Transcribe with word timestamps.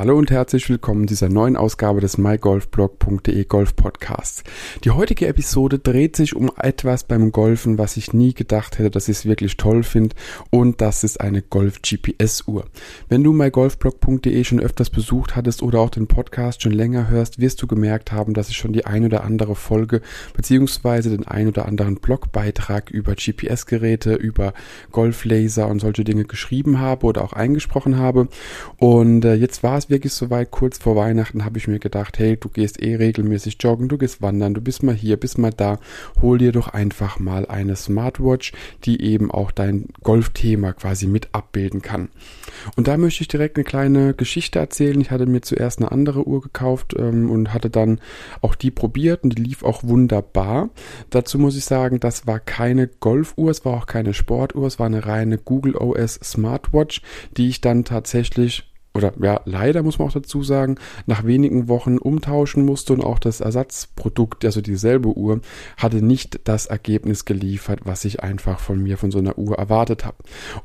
Hallo 0.00 0.16
und 0.16 0.30
herzlich 0.30 0.66
willkommen 0.70 1.02
zu 1.02 1.12
dieser 1.12 1.28
neuen 1.28 1.58
Ausgabe 1.58 2.00
des 2.00 2.16
mygolfblog.de 2.16 3.44
Golf 3.44 3.76
Podcasts. 3.76 4.42
Die 4.82 4.92
heutige 4.92 5.26
Episode 5.26 5.78
dreht 5.78 6.16
sich 6.16 6.34
um 6.34 6.50
etwas 6.56 7.04
beim 7.04 7.32
Golfen, 7.32 7.76
was 7.76 7.98
ich 7.98 8.14
nie 8.14 8.32
gedacht 8.32 8.78
hätte, 8.78 8.90
dass 8.90 9.08
ich 9.10 9.18
es 9.18 9.26
wirklich 9.26 9.58
toll 9.58 9.82
finde 9.82 10.16
und 10.48 10.80
das 10.80 11.04
ist 11.04 11.20
eine 11.20 11.42
Golf 11.42 11.82
GPS 11.82 12.44
Uhr. 12.46 12.64
Wenn 13.10 13.22
du 13.22 13.34
mygolfblog.de 13.34 14.42
schon 14.42 14.60
öfters 14.60 14.88
besucht 14.88 15.36
hattest 15.36 15.62
oder 15.62 15.80
auch 15.80 15.90
den 15.90 16.06
Podcast 16.06 16.62
schon 16.62 16.72
länger 16.72 17.10
hörst, 17.10 17.38
wirst 17.38 17.60
du 17.60 17.66
gemerkt 17.66 18.10
haben, 18.10 18.32
dass 18.32 18.48
ich 18.48 18.56
schon 18.56 18.72
die 18.72 18.86
ein 18.86 19.04
oder 19.04 19.22
andere 19.22 19.54
Folge 19.54 20.00
beziehungsweise 20.32 21.10
den 21.10 21.28
ein 21.28 21.46
oder 21.46 21.66
anderen 21.66 21.96
Blogbeitrag 21.96 22.88
über 22.88 23.16
GPS 23.16 23.66
Geräte, 23.66 24.14
über 24.14 24.54
Golflaser 24.92 25.68
und 25.68 25.80
solche 25.80 26.04
Dinge 26.04 26.24
geschrieben 26.24 26.80
habe 26.80 27.04
oder 27.04 27.22
auch 27.22 27.34
eingesprochen 27.34 27.98
habe 27.98 28.28
und 28.78 29.26
äh, 29.26 29.34
jetzt 29.34 29.62
war 29.62 29.76
es 29.76 29.89
wirklich 29.90 30.12
soweit, 30.12 30.50
kurz 30.50 30.78
vor 30.78 30.96
Weihnachten 30.96 31.44
habe 31.44 31.58
ich 31.58 31.68
mir 31.68 31.78
gedacht, 31.78 32.18
hey, 32.18 32.36
du 32.36 32.48
gehst 32.48 32.80
eh 32.82 32.96
regelmäßig 32.96 33.56
joggen, 33.60 33.88
du 33.88 33.98
gehst 33.98 34.22
wandern, 34.22 34.54
du 34.54 34.60
bist 34.60 34.82
mal 34.82 34.94
hier, 34.94 35.16
bist 35.16 35.38
mal 35.38 35.50
da, 35.50 35.78
hol 36.22 36.38
dir 36.38 36.52
doch 36.52 36.68
einfach 36.68 37.18
mal 37.18 37.46
eine 37.46 37.76
Smartwatch, 37.76 38.52
die 38.84 39.02
eben 39.02 39.30
auch 39.30 39.50
dein 39.50 39.88
Golfthema 40.02 40.72
quasi 40.72 41.06
mit 41.06 41.28
abbilden 41.32 41.82
kann. 41.82 42.08
Und 42.76 42.88
da 42.88 42.96
möchte 42.96 43.22
ich 43.22 43.28
direkt 43.28 43.56
eine 43.56 43.64
kleine 43.64 44.14
Geschichte 44.14 44.58
erzählen. 44.58 45.00
Ich 45.00 45.10
hatte 45.10 45.26
mir 45.26 45.42
zuerst 45.42 45.78
eine 45.78 45.92
andere 45.92 46.26
Uhr 46.26 46.40
gekauft 46.40 46.94
ähm, 46.98 47.30
und 47.30 47.52
hatte 47.52 47.70
dann 47.70 48.00
auch 48.40 48.54
die 48.54 48.70
probiert 48.70 49.24
und 49.24 49.36
die 49.36 49.42
lief 49.42 49.62
auch 49.62 49.82
wunderbar. 49.82 50.70
Dazu 51.10 51.38
muss 51.38 51.56
ich 51.56 51.64
sagen, 51.64 52.00
das 52.00 52.26
war 52.26 52.38
keine 52.38 52.86
Golfuhr, 52.86 53.50
es 53.50 53.64
war 53.64 53.74
auch 53.74 53.86
keine 53.86 54.14
Sportuhr, 54.14 54.66
es 54.66 54.78
war 54.78 54.86
eine 54.86 55.06
reine 55.06 55.38
Google 55.38 55.76
OS 55.76 56.14
Smartwatch, 56.22 57.02
die 57.36 57.48
ich 57.48 57.60
dann 57.60 57.84
tatsächlich 57.84 58.69
oder 59.00 59.12
ja, 59.20 59.40
leider 59.44 59.82
muss 59.82 59.98
man 59.98 60.08
auch 60.08 60.12
dazu 60.12 60.42
sagen, 60.42 60.76
nach 61.06 61.24
wenigen 61.24 61.68
Wochen 61.68 61.98
umtauschen 61.98 62.64
musste 62.64 62.92
und 62.92 63.02
auch 63.02 63.18
das 63.18 63.40
Ersatzprodukt, 63.40 64.44
also 64.44 64.60
dieselbe 64.60 65.16
Uhr, 65.16 65.40
hatte 65.76 66.04
nicht 66.04 66.40
das 66.44 66.66
Ergebnis 66.66 67.24
geliefert, 67.24 67.80
was 67.84 68.04
ich 68.04 68.22
einfach 68.22 68.60
von 68.60 68.82
mir 68.82 68.98
von 68.98 69.10
so 69.10 69.18
einer 69.18 69.38
Uhr 69.38 69.56
erwartet 69.56 70.04
habe. 70.04 70.16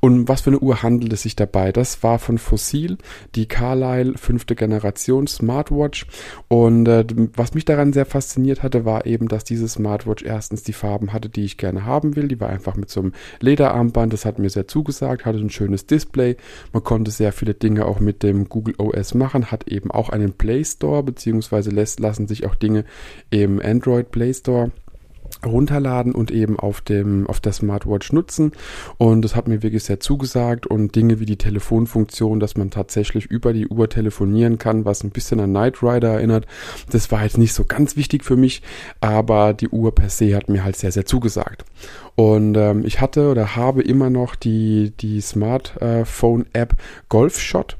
Und 0.01 0.27
was 0.27 0.41
für 0.41 0.49
eine 0.49 0.59
Uhr 0.59 0.83
handelt 0.83 1.13
es 1.13 1.23
sich 1.23 1.35
dabei? 1.35 1.71
Das 1.71 2.03
war 2.03 2.19
von 2.19 2.37
Fossil, 2.37 2.97
die 3.35 3.47
Carlyle 3.47 4.17
fünfte 4.17 4.55
Generation 4.55 5.27
Smartwatch. 5.27 6.05
Und 6.47 6.87
äh, 6.87 7.05
was 7.35 7.53
mich 7.53 7.65
daran 7.65 7.93
sehr 7.93 8.05
fasziniert 8.05 8.63
hatte, 8.63 8.85
war 8.85 9.05
eben, 9.05 9.27
dass 9.27 9.43
diese 9.43 9.67
Smartwatch 9.67 10.23
erstens 10.23 10.63
die 10.63 10.73
Farben 10.73 11.13
hatte, 11.13 11.29
die 11.29 11.45
ich 11.45 11.57
gerne 11.57 11.85
haben 11.85 12.15
will. 12.15 12.27
Die 12.27 12.39
war 12.39 12.49
einfach 12.49 12.75
mit 12.75 12.89
so 12.89 13.01
einem 13.01 13.13
Lederarmband, 13.39 14.11
das 14.11 14.25
hat 14.25 14.39
mir 14.39 14.49
sehr 14.49 14.67
zugesagt, 14.67 15.25
hatte 15.25 15.39
ein 15.39 15.49
schönes 15.49 15.87
Display. 15.87 16.35
Man 16.73 16.83
konnte 16.83 17.11
sehr 17.11 17.31
viele 17.31 17.53
Dinge 17.53 17.85
auch 17.85 17.99
mit 17.99 18.15
mit 18.15 18.23
dem 18.25 18.49
Google 18.49 18.75
OS 18.77 19.13
machen, 19.13 19.51
hat 19.51 19.67
eben 19.67 19.91
auch 19.91 20.09
einen 20.09 20.33
Play 20.33 20.63
Store, 20.63 21.03
beziehungsweise 21.03 21.69
lässt, 21.69 21.99
lassen 21.99 22.27
sich 22.27 22.45
auch 22.45 22.55
Dinge 22.55 22.85
im 23.29 23.61
Android 23.61 24.11
Play 24.11 24.33
Store 24.33 24.71
runterladen 25.45 26.13
und 26.13 26.31
eben 26.31 26.59
auf 26.59 26.81
dem 26.81 27.27
auf 27.27 27.39
der 27.39 27.53
Smartwatch 27.53 28.11
nutzen. 28.13 28.51
Und 28.97 29.21
das 29.23 29.35
hat 29.35 29.47
mir 29.47 29.63
wirklich 29.63 29.83
sehr 29.83 29.99
zugesagt. 29.99 30.67
Und 30.67 30.95
Dinge 30.95 31.19
wie 31.19 31.25
die 31.25 31.37
Telefonfunktion, 31.37 32.39
dass 32.39 32.57
man 32.57 32.71
tatsächlich 32.71 33.25
über 33.25 33.53
die 33.53 33.67
Uhr 33.67 33.89
telefonieren 33.89 34.57
kann, 34.57 34.85
was 34.85 35.03
ein 35.03 35.11
bisschen 35.11 35.39
an 35.39 35.51
Knight 35.51 35.81
Rider 35.81 36.13
erinnert, 36.13 36.45
das 36.91 37.11
war 37.11 37.23
jetzt 37.23 37.37
nicht 37.37 37.53
so 37.53 37.65
ganz 37.65 37.95
wichtig 37.95 38.23
für 38.23 38.35
mich, 38.35 38.61
aber 39.01 39.53
die 39.53 39.69
Uhr 39.69 39.93
per 39.93 40.09
se 40.09 40.35
hat 40.35 40.49
mir 40.49 40.63
halt 40.63 40.75
sehr 40.75 40.91
sehr 40.91 41.05
zugesagt. 41.05 41.65
Und 42.15 42.55
ähm, 42.55 42.85
ich 42.85 43.01
hatte 43.01 43.29
oder 43.29 43.55
habe 43.55 43.81
immer 43.81 44.09
noch 44.09 44.35
die 44.35 44.93
die 44.99 45.21
Smartphone 45.21 46.45
App 46.53 46.75
Golf 47.09 47.39
Shot 47.39 47.77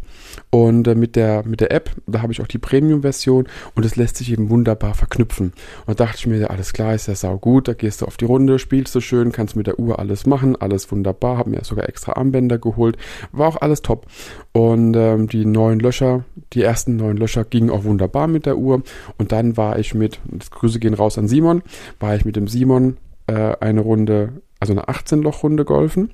und 0.50 0.88
äh, 0.88 0.95
mit, 0.95 1.16
der, 1.16 1.45
mit 1.45 1.61
der 1.61 1.72
App, 1.72 1.89
da 2.08 2.22
habe 2.22 2.33
ich 2.33 2.41
auch 2.41 2.47
die 2.47 2.58
Premium-Version 2.58 3.48
und 3.76 3.86
es 3.86 3.95
lässt 3.95 4.17
sich 4.17 4.32
eben 4.32 4.49
wunderbar 4.49 4.93
verknüpfen. 4.93 5.54
Und 5.86 5.99
da 5.99 6.05
dachte 6.05 6.17
ich 6.20 6.27
mir, 6.27 6.37
ja, 6.37 6.48
alles 6.48 6.73
klar, 6.73 6.93
ist 6.93 7.08
ja 7.08 7.15
sau 7.15 7.37
gut, 7.37 7.67
da 7.67 7.73
gehst 7.73 8.02
du 8.02 8.05
auf 8.05 8.17
die 8.17 8.26
Runde, 8.26 8.60
spielst 8.60 8.93
du 8.95 9.02
schön, 9.02 9.32
kannst 9.32 9.55
mit 9.55 9.67
der 9.67 9.80
Uhr 9.80 9.99
alles 9.99 10.26
machen, 10.26 10.55
alles 10.55 10.92
wunderbar, 10.92 11.37
habe 11.37 11.49
mir 11.49 11.64
sogar 11.64 11.89
extra 11.89 12.14
Armbänder 12.14 12.58
geholt, 12.58 12.98
war 13.32 13.48
auch 13.48 13.61
alles 13.61 13.82
top. 13.82 14.08
Und 14.52 14.95
ähm, 14.95 15.27
die 15.27 15.45
neuen 15.45 15.80
Löcher, 15.80 16.23
die 16.54 16.61
ersten 16.61 16.95
neuen 16.95 17.17
Löcher 17.17 17.43
gingen 17.43 17.70
auch 17.70 17.83
wunderbar 17.83 18.27
mit 18.27 18.45
der 18.45 18.58
Uhr. 18.58 18.83
Und 19.17 19.31
dann 19.31 19.58
war 19.58 19.80
ich 19.80 19.93
mit, 19.93 20.20
das 20.26 20.52
Grüße 20.52 20.80
gehen 20.80 20.93
raus 20.93 21.17
an 21.17 21.27
Simon, 21.27 21.61
war 21.99 22.15
ich 22.15 22.26
mit 22.26 22.36
dem 22.36 22.48
Simon 22.48 22.98
äh, 23.27 23.55
eine 23.60 23.81
Runde, 23.81 24.42
also 24.60 24.73
eine 24.73 24.86
18-Loch-Runde 24.86 25.65
golfen. 25.65 26.11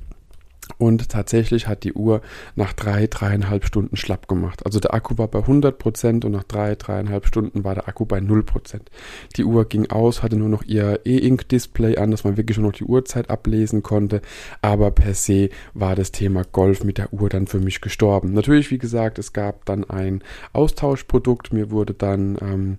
Und 0.78 1.10
tatsächlich 1.10 1.68
hat 1.68 1.84
die 1.84 1.94
Uhr 1.94 2.22
nach 2.56 2.74
drei, 2.74 3.08
dreieinhalb 3.08 3.66
Stunden 3.66 3.98
schlapp 3.98 4.28
gemacht. 4.28 4.66
Also 4.66 4.80
der 4.80 4.94
Akku 4.94 5.18
war 5.18 5.28
bei 5.28 5.40
100 5.40 5.78
Prozent 5.78 6.26
und 6.26 6.32
nach 6.32 6.44
drei, 6.44 6.76
dreieinhalb 6.76 7.28
Stunden 7.28 7.64
war 7.64 7.76
der 7.76 7.88
Akku 7.88 8.06
bei 8.06 8.20
0 8.20 8.44
Prozent. 8.44 8.90
Die 9.38 9.44
Uhr 9.44 9.66
ging 9.66 9.90
aus, 9.90 10.24
hatte 10.24 10.36
nur 10.36 10.50
noch 10.50 10.64
ihr 10.64 11.02
E-Ink-Display 11.06 11.98
an, 11.98 12.12
dass 12.12 12.24
man 12.24 12.38
wirklich 12.38 12.58
nur 12.58 12.68
noch 12.68 12.78
die 12.78 12.84
Uhrzeit 12.84 13.30
ablesen 13.30 13.84
konnte. 13.84 14.22
Aber 14.62 14.92
per 14.92 15.14
se 15.14 15.50
war 15.74 15.96
das 15.96 16.12
Thema 16.12 16.44
Golf 16.52 16.84
mit 16.84 16.98
der 16.98 17.14
Uhr 17.14 17.30
dann 17.30 17.48
für 17.48 17.60
mich 17.60 17.82
gestorben. 17.82 18.34
Natürlich, 18.34 18.72
wie 18.72 18.78
gesagt, 18.78 19.20
es 19.20 19.34
gab 19.34 19.66
dann 19.66 19.90
ein 19.90 20.24
Austauschprodukt. 20.54 21.54
Mir 21.54 21.72
wurde 21.72 21.94
dann 21.94 22.38
ähm, 22.42 22.78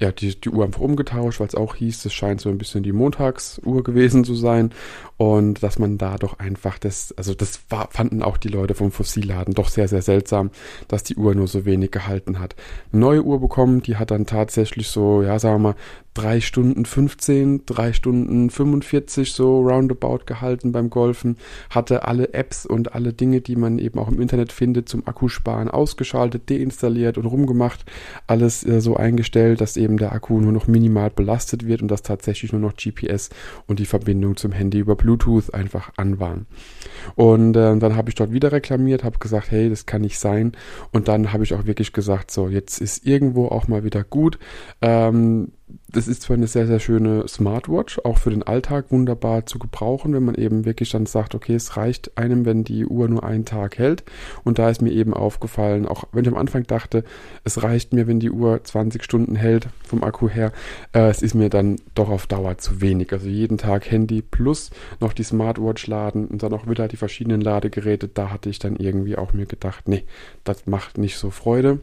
ja, 0.00 0.12
die, 0.12 0.38
die 0.38 0.48
Uhr 0.48 0.64
einfach 0.64 0.80
umgetauscht, 0.80 1.40
weil 1.40 1.46
es 1.46 1.54
auch 1.54 1.74
hieß, 1.76 2.04
es 2.04 2.12
scheint 2.12 2.40
so 2.40 2.48
ein 2.48 2.58
bisschen 2.58 2.82
die 2.82 2.92
Montagsuhr 2.92 3.82
gewesen 3.82 4.24
zu 4.24 4.34
sein 4.34 4.72
und 5.16 5.62
dass 5.62 5.78
man 5.78 5.98
da 5.98 6.16
doch 6.16 6.38
einfach 6.38 6.78
das, 6.78 7.12
also 7.16 7.34
das 7.34 7.60
war, 7.68 7.88
fanden 7.90 8.22
auch 8.22 8.36
die 8.36 8.48
Leute 8.48 8.74
vom 8.74 8.90
Fossilladen 8.90 9.54
doch 9.54 9.68
sehr, 9.68 9.88
sehr 9.88 10.02
seltsam, 10.02 10.50
dass 10.88 11.04
die 11.04 11.16
Uhr 11.16 11.34
nur 11.34 11.46
so 11.46 11.64
wenig 11.64 11.90
gehalten 11.90 12.38
hat. 12.38 12.56
Neue 12.92 13.22
Uhr 13.22 13.40
bekommen, 13.40 13.82
die 13.82 13.96
hat 13.96 14.10
dann 14.10 14.26
tatsächlich 14.26 14.88
so, 14.88 15.22
ja, 15.22 15.38
sagen 15.38 15.56
wir 15.56 15.70
mal, 15.70 15.76
drei 16.14 16.40
Stunden 16.40 16.84
15, 16.84 17.66
drei 17.66 17.92
Stunden 17.92 18.48
45 18.48 19.32
so 19.32 19.60
roundabout 19.60 20.20
gehalten 20.26 20.72
beim 20.72 20.88
Golfen, 20.88 21.36
hatte 21.70 22.06
alle 22.06 22.32
Apps 22.32 22.64
und 22.64 22.94
alle 22.94 23.12
Dinge, 23.12 23.40
die 23.40 23.56
man 23.56 23.78
eben 23.78 23.98
auch 23.98 24.08
im 24.08 24.20
Internet 24.20 24.52
findet 24.52 24.88
zum 24.88 25.06
Akkusparen 25.06 25.68
ausgeschaltet, 25.68 26.48
deinstalliert 26.48 27.18
und 27.18 27.26
rumgemacht, 27.26 27.84
alles 28.26 28.64
äh, 28.64 28.80
so 28.80 28.96
eingestellt, 28.96 29.60
dass 29.60 29.76
eben 29.76 29.96
der 29.96 30.12
Akku 30.12 30.40
nur 30.40 30.52
noch 30.52 30.68
minimal 30.68 31.10
belastet 31.10 31.66
wird 31.66 31.82
und 31.82 31.88
dass 31.88 32.02
tatsächlich 32.02 32.52
nur 32.52 32.60
noch 32.60 32.76
GPS 32.76 33.30
und 33.66 33.80
die 33.80 33.86
Verbindung 33.86 34.36
zum 34.36 34.52
Handy 34.52 34.78
über 34.78 34.94
Bluetooth 34.94 35.52
einfach 35.52 35.92
an 35.96 36.20
waren. 36.20 36.46
Und 37.16 37.56
äh, 37.56 37.76
dann 37.76 37.96
habe 37.96 38.08
ich 38.08 38.14
dort 38.14 38.32
wieder 38.32 38.52
reklamiert, 38.52 39.02
habe 39.02 39.18
gesagt, 39.18 39.50
hey, 39.50 39.68
das 39.68 39.86
kann 39.86 40.02
nicht 40.02 40.18
sein. 40.18 40.52
Und 40.92 41.08
dann 41.08 41.32
habe 41.32 41.42
ich 41.44 41.54
auch 41.54 41.66
wirklich 41.66 41.92
gesagt, 41.92 42.30
so, 42.30 42.48
jetzt 42.48 42.80
ist 42.80 43.04
irgendwo 43.04 43.48
auch 43.48 43.68
mal 43.68 43.84
wieder 43.84 44.04
gut. 44.04 44.38
Ähm, 44.80 45.52
das 45.88 46.08
ist 46.08 46.22
zwar 46.22 46.36
eine 46.36 46.46
sehr, 46.46 46.66
sehr 46.66 46.80
schöne 46.80 47.26
Smartwatch, 47.26 48.00
auch 48.04 48.18
für 48.18 48.30
den 48.30 48.42
Alltag 48.42 48.90
wunderbar 48.90 49.46
zu 49.46 49.58
gebrauchen, 49.58 50.12
wenn 50.12 50.24
man 50.24 50.34
eben 50.34 50.64
wirklich 50.64 50.90
dann 50.90 51.06
sagt, 51.06 51.34
okay, 51.34 51.54
es 51.54 51.76
reicht 51.76 52.18
einem, 52.18 52.44
wenn 52.44 52.64
die 52.64 52.84
Uhr 52.84 53.08
nur 53.08 53.24
einen 53.24 53.44
Tag 53.44 53.78
hält. 53.78 54.04
Und 54.42 54.58
da 54.58 54.68
ist 54.68 54.82
mir 54.82 54.90
eben 54.90 55.14
aufgefallen, 55.14 55.86
auch 55.86 56.04
wenn 56.12 56.24
ich 56.24 56.30
am 56.30 56.36
Anfang 56.36 56.64
dachte, 56.64 57.04
es 57.44 57.62
reicht 57.62 57.92
mir, 57.92 58.06
wenn 58.06 58.20
die 58.20 58.30
Uhr 58.30 58.62
20 58.62 59.02
Stunden 59.02 59.36
hält 59.36 59.68
vom 59.86 60.04
Akku 60.04 60.28
her, 60.28 60.52
äh, 60.92 61.08
es 61.08 61.22
ist 61.22 61.34
mir 61.34 61.48
dann 61.48 61.76
doch 61.94 62.10
auf 62.10 62.26
Dauer 62.26 62.58
zu 62.58 62.80
wenig. 62.80 63.12
Also 63.12 63.28
jeden 63.28 63.56
Tag 63.56 63.90
Handy 63.90 64.20
plus 64.20 64.70
noch 65.00 65.12
die 65.12 65.24
Smartwatch 65.24 65.86
laden 65.86 66.26
und 66.26 66.42
dann 66.42 66.52
auch 66.52 66.68
wieder 66.68 66.88
die 66.88 66.96
verschiedenen 66.96 67.40
Ladegeräte, 67.40 68.08
da 68.08 68.30
hatte 68.30 68.50
ich 68.50 68.58
dann 68.58 68.76
irgendwie 68.76 69.16
auch 69.16 69.32
mir 69.32 69.46
gedacht, 69.46 69.88
nee, 69.88 70.04
das 70.42 70.66
macht 70.66 70.98
nicht 70.98 71.16
so 71.16 71.30
Freude 71.30 71.78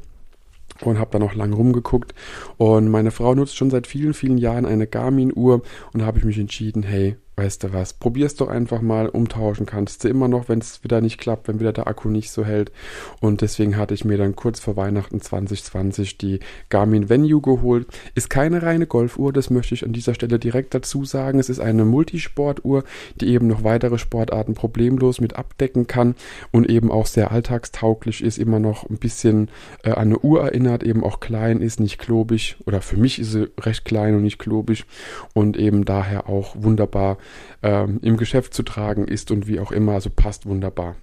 und 0.90 1.00
habe 1.00 1.12
dann 1.12 1.22
noch 1.22 1.36
lange 1.36 1.56
rumgeguckt. 1.56 2.14
Und 2.58 2.90
meine 2.90 3.12
Frau 3.12 3.36
nutzt 3.36 3.58
schon 3.58 3.70
seit 3.70 3.88
vielen, 3.88 4.14
vielen 4.14 4.38
Jahren 4.38 4.66
eine 4.66 4.88
Garmin-Uhr 4.88 5.62
und 5.94 6.00
da 6.00 6.06
habe 6.06 6.20
ich 6.20 6.26
mich 6.26 6.40
entschieden, 6.40 6.84
hey, 6.84 7.16
weißt 7.38 7.64
du 7.64 7.74
was, 7.74 7.94
probier's 7.94 8.36
doch 8.36 8.50
einfach 8.50 8.82
mal, 8.82 9.08
umtauschen 9.08 9.66
kannst 9.66 10.04
du 10.04 10.10
immer 10.10 10.28
noch, 10.28 10.50
wenn 10.50 10.60
es 10.60 10.84
wieder 10.84 11.02
nicht 11.02 11.18
klappt, 11.18 11.48
wenn 11.48 11.60
wieder 11.60 11.74
der 11.74 11.88
Akku 11.88 12.10
nicht 12.10 12.30
so 12.30 12.46
hält. 12.46 12.72
Und 13.20 13.42
deswegen 13.42 13.78
hatte 13.78 13.94
ich 13.94 14.06
mir 14.06 14.18
dann 14.18 14.36
kurz 14.36 14.60
vor 14.60 14.76
Weihnachten 14.76 15.22
2020 15.22 16.18
die 16.18 16.40
Garmin 16.70 17.10
Venue 17.10 17.42
geholt. 17.42 17.88
Ist 18.16 18.30
keine 18.30 18.62
reine 18.62 18.86
Golfuhr, 18.86 19.32
das 19.32 19.50
möchte 19.50 19.74
ich 19.74 19.86
an 19.86 19.94
dieser 19.94 20.14
Stelle 20.14 20.40
direkt 20.40 20.74
dazu 20.74 21.06
sagen. 21.06 21.40
Es 21.40 21.50
ist 21.50 21.60
eine 21.60 21.86
Multisportuhr, 21.86 22.84
die 23.16 23.30
eben 23.30 23.48
noch 23.48 23.64
weitere 23.64 23.98
Sportarten 23.98 24.54
problemlos 24.54 25.22
mit 25.22 25.36
abdecken 25.36 25.88
kann 25.88 26.16
und 26.52 26.70
eben 26.70 26.92
auch 26.92 27.06
sehr 27.06 27.32
alltagstauglich 27.32 28.24
ist, 28.24 28.38
immer 28.40 28.60
noch 28.60 28.90
ein 28.90 28.98
bisschen 28.98 29.50
äh, 29.84 29.92
an 29.92 30.10
eine 30.12 30.20
Uhr 30.20 30.44
erinnert, 30.44 30.84
eben 30.84 31.04
auch 31.04 31.20
klein 31.22 31.62
ist, 31.62 31.80
nicht 31.80 31.98
klobig 31.98 32.58
oder 32.66 32.82
für 32.82 32.98
mich 32.98 33.20
ist 33.20 33.32
sie 33.32 33.50
recht 33.60 33.86
klein 33.86 34.16
und 34.16 34.24
nicht 34.24 34.40
klobig 34.40 34.86
und 35.34 35.58
eben 35.58 35.86
daher 35.86 36.28
auch 36.28 36.56
wunderbar 36.58 37.18
ähm, 37.64 38.00
im 38.02 38.18
Geschäft 38.18 38.54
zu 38.54 38.64
tragen 38.64 39.08
ist 39.08 39.32
und 39.32 39.48
wie 39.48 39.60
auch 39.60 39.72
immer, 39.72 39.94
also 39.94 40.10
passt 40.10 40.46
wunderbar. 40.46 40.96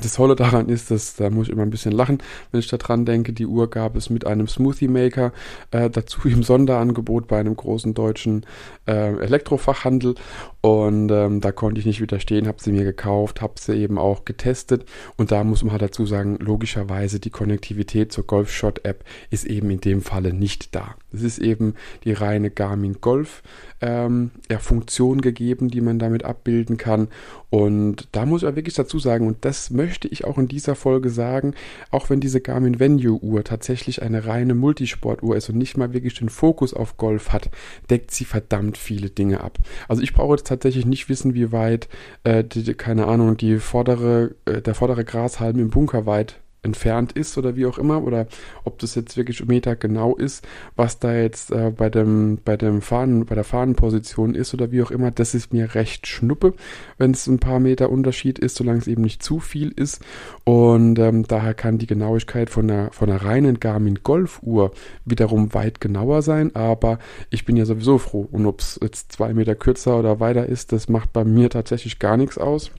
Das 0.00 0.14
Tolle 0.14 0.36
daran 0.36 0.70
ist, 0.70 0.90
dass 0.90 1.16
da 1.16 1.28
muss 1.28 1.48
ich 1.48 1.52
immer 1.52 1.64
ein 1.64 1.70
bisschen 1.70 1.92
lachen, 1.92 2.22
wenn 2.50 2.60
ich 2.60 2.68
daran 2.68 3.04
denke, 3.04 3.34
die 3.34 3.44
Uhr 3.44 3.68
gab 3.68 3.94
es 3.94 4.08
mit 4.08 4.26
einem 4.26 4.48
Smoothie 4.48 4.88
Maker 4.88 5.32
äh, 5.70 5.90
dazu 5.90 6.26
im 6.28 6.42
Sonderangebot 6.42 7.28
bei 7.28 7.38
einem 7.38 7.54
großen 7.54 7.92
deutschen 7.92 8.46
äh, 8.86 9.14
Elektrofachhandel 9.18 10.14
und 10.62 11.10
ähm, 11.10 11.42
da 11.42 11.52
konnte 11.52 11.78
ich 11.78 11.84
nicht 11.84 12.00
widerstehen, 12.00 12.48
habe 12.48 12.62
sie 12.62 12.72
mir 12.72 12.84
gekauft, 12.84 13.42
habe 13.42 13.54
sie 13.58 13.74
eben 13.74 13.98
auch 13.98 14.24
getestet 14.24 14.86
und 15.18 15.30
da 15.30 15.44
muss 15.44 15.62
man 15.62 15.72
halt 15.72 15.82
dazu 15.82 16.06
sagen, 16.06 16.38
logischerweise 16.40 17.20
die 17.20 17.30
Konnektivität 17.30 18.12
zur 18.12 18.26
Golf 18.26 18.50
Shot 18.50 18.86
App 18.86 19.04
ist 19.28 19.44
eben 19.44 19.68
in 19.68 19.80
dem 19.82 20.00
Falle 20.00 20.32
nicht 20.32 20.74
da. 20.74 20.94
Es 21.12 21.22
ist 21.22 21.38
eben 21.38 21.74
die 22.04 22.12
reine 22.12 22.50
Garmin 22.50 22.96
Golf 23.00 23.42
ähm, 23.80 24.30
ja, 24.50 24.58
Funktion 24.58 25.20
gegeben, 25.20 25.68
die 25.68 25.80
man 25.80 25.98
damit 25.98 26.24
abbilden 26.24 26.76
kann 26.76 27.08
und 27.52 28.08
da 28.12 28.24
muss 28.24 28.44
auch 28.44 28.56
wirklich 28.56 28.76
dazu 28.76 28.98
sagen, 28.98 29.26
und 29.26 29.44
das 29.44 29.68
möchte 29.68 30.08
ich 30.08 30.24
auch 30.24 30.38
in 30.38 30.48
dieser 30.48 30.74
Folge 30.74 31.10
sagen, 31.10 31.52
auch 31.90 32.08
wenn 32.08 32.18
diese 32.18 32.40
Garmin 32.40 32.80
Venue 32.80 33.22
Uhr 33.22 33.44
tatsächlich 33.44 34.00
eine 34.00 34.24
reine 34.24 34.54
Multisportuhr 34.54 35.36
ist 35.36 35.50
und 35.50 35.58
nicht 35.58 35.76
mal 35.76 35.92
wirklich 35.92 36.14
den 36.14 36.30
Fokus 36.30 36.72
auf 36.72 36.96
Golf 36.96 37.30
hat, 37.30 37.50
deckt 37.90 38.10
sie 38.10 38.24
verdammt 38.24 38.78
viele 38.78 39.10
Dinge 39.10 39.42
ab. 39.42 39.58
Also 39.86 40.00
ich 40.00 40.14
brauche 40.14 40.36
jetzt 40.36 40.46
tatsächlich 40.46 40.86
nicht 40.86 41.10
wissen, 41.10 41.34
wie 41.34 41.52
weit, 41.52 41.90
äh, 42.24 42.42
die, 42.42 42.72
keine 42.72 43.06
Ahnung, 43.06 43.36
die 43.36 43.58
vordere, 43.58 44.34
äh, 44.46 44.62
der 44.62 44.74
vordere 44.74 45.04
Grashalm 45.04 45.58
im 45.58 45.68
Bunker 45.68 46.06
weit 46.06 46.40
entfernt 46.62 47.12
ist 47.12 47.36
oder 47.38 47.56
wie 47.56 47.66
auch 47.66 47.78
immer 47.78 48.02
oder 48.02 48.26
ob 48.64 48.78
das 48.78 48.94
jetzt 48.94 49.16
wirklich 49.16 49.44
Meter 49.44 49.74
genau 49.74 50.14
ist, 50.14 50.46
was 50.76 50.98
da 51.00 51.12
jetzt 51.12 51.50
äh, 51.50 51.72
bei 51.76 51.90
dem 51.90 52.38
bei 52.44 52.56
dem 52.56 52.82
Fahnen 52.82 53.26
bei 53.26 53.34
der 53.34 53.44
Fahnenposition 53.44 54.34
ist 54.34 54.54
oder 54.54 54.70
wie 54.70 54.82
auch 54.82 54.92
immer, 54.92 55.10
das 55.10 55.34
ist 55.34 55.52
mir 55.52 55.74
recht 55.74 56.06
schnuppe, 56.06 56.54
wenn 56.98 57.10
es 57.10 57.26
ein 57.26 57.40
paar 57.40 57.58
Meter 57.58 57.90
Unterschied 57.90 58.38
ist, 58.38 58.56
solange 58.56 58.78
es 58.78 58.86
eben 58.86 59.02
nicht 59.02 59.22
zu 59.22 59.40
viel 59.40 59.72
ist 59.74 60.02
und 60.44 60.98
ähm, 61.00 61.24
daher 61.26 61.54
kann 61.54 61.78
die 61.78 61.86
Genauigkeit 61.86 62.48
von 62.48 62.70
einer 62.70 62.92
von 62.92 63.10
einer 63.10 63.24
reinen 63.24 63.58
Garmin 63.58 64.00
Golfuhr 64.04 64.70
wiederum 65.04 65.54
weit 65.54 65.80
genauer 65.80 66.22
sein, 66.22 66.54
aber 66.54 67.00
ich 67.30 67.44
bin 67.44 67.56
ja 67.56 67.64
sowieso 67.64 67.98
froh 67.98 68.28
und 68.30 68.46
ob 68.46 68.60
es 68.60 68.78
jetzt 68.80 69.12
zwei 69.12 69.34
Meter 69.34 69.56
kürzer 69.56 69.98
oder 69.98 70.20
weiter 70.20 70.46
ist, 70.46 70.72
das 70.72 70.88
macht 70.88 71.12
bei 71.12 71.24
mir 71.24 71.50
tatsächlich 71.50 71.98
gar 71.98 72.16
nichts 72.16 72.38
aus. 72.38 72.70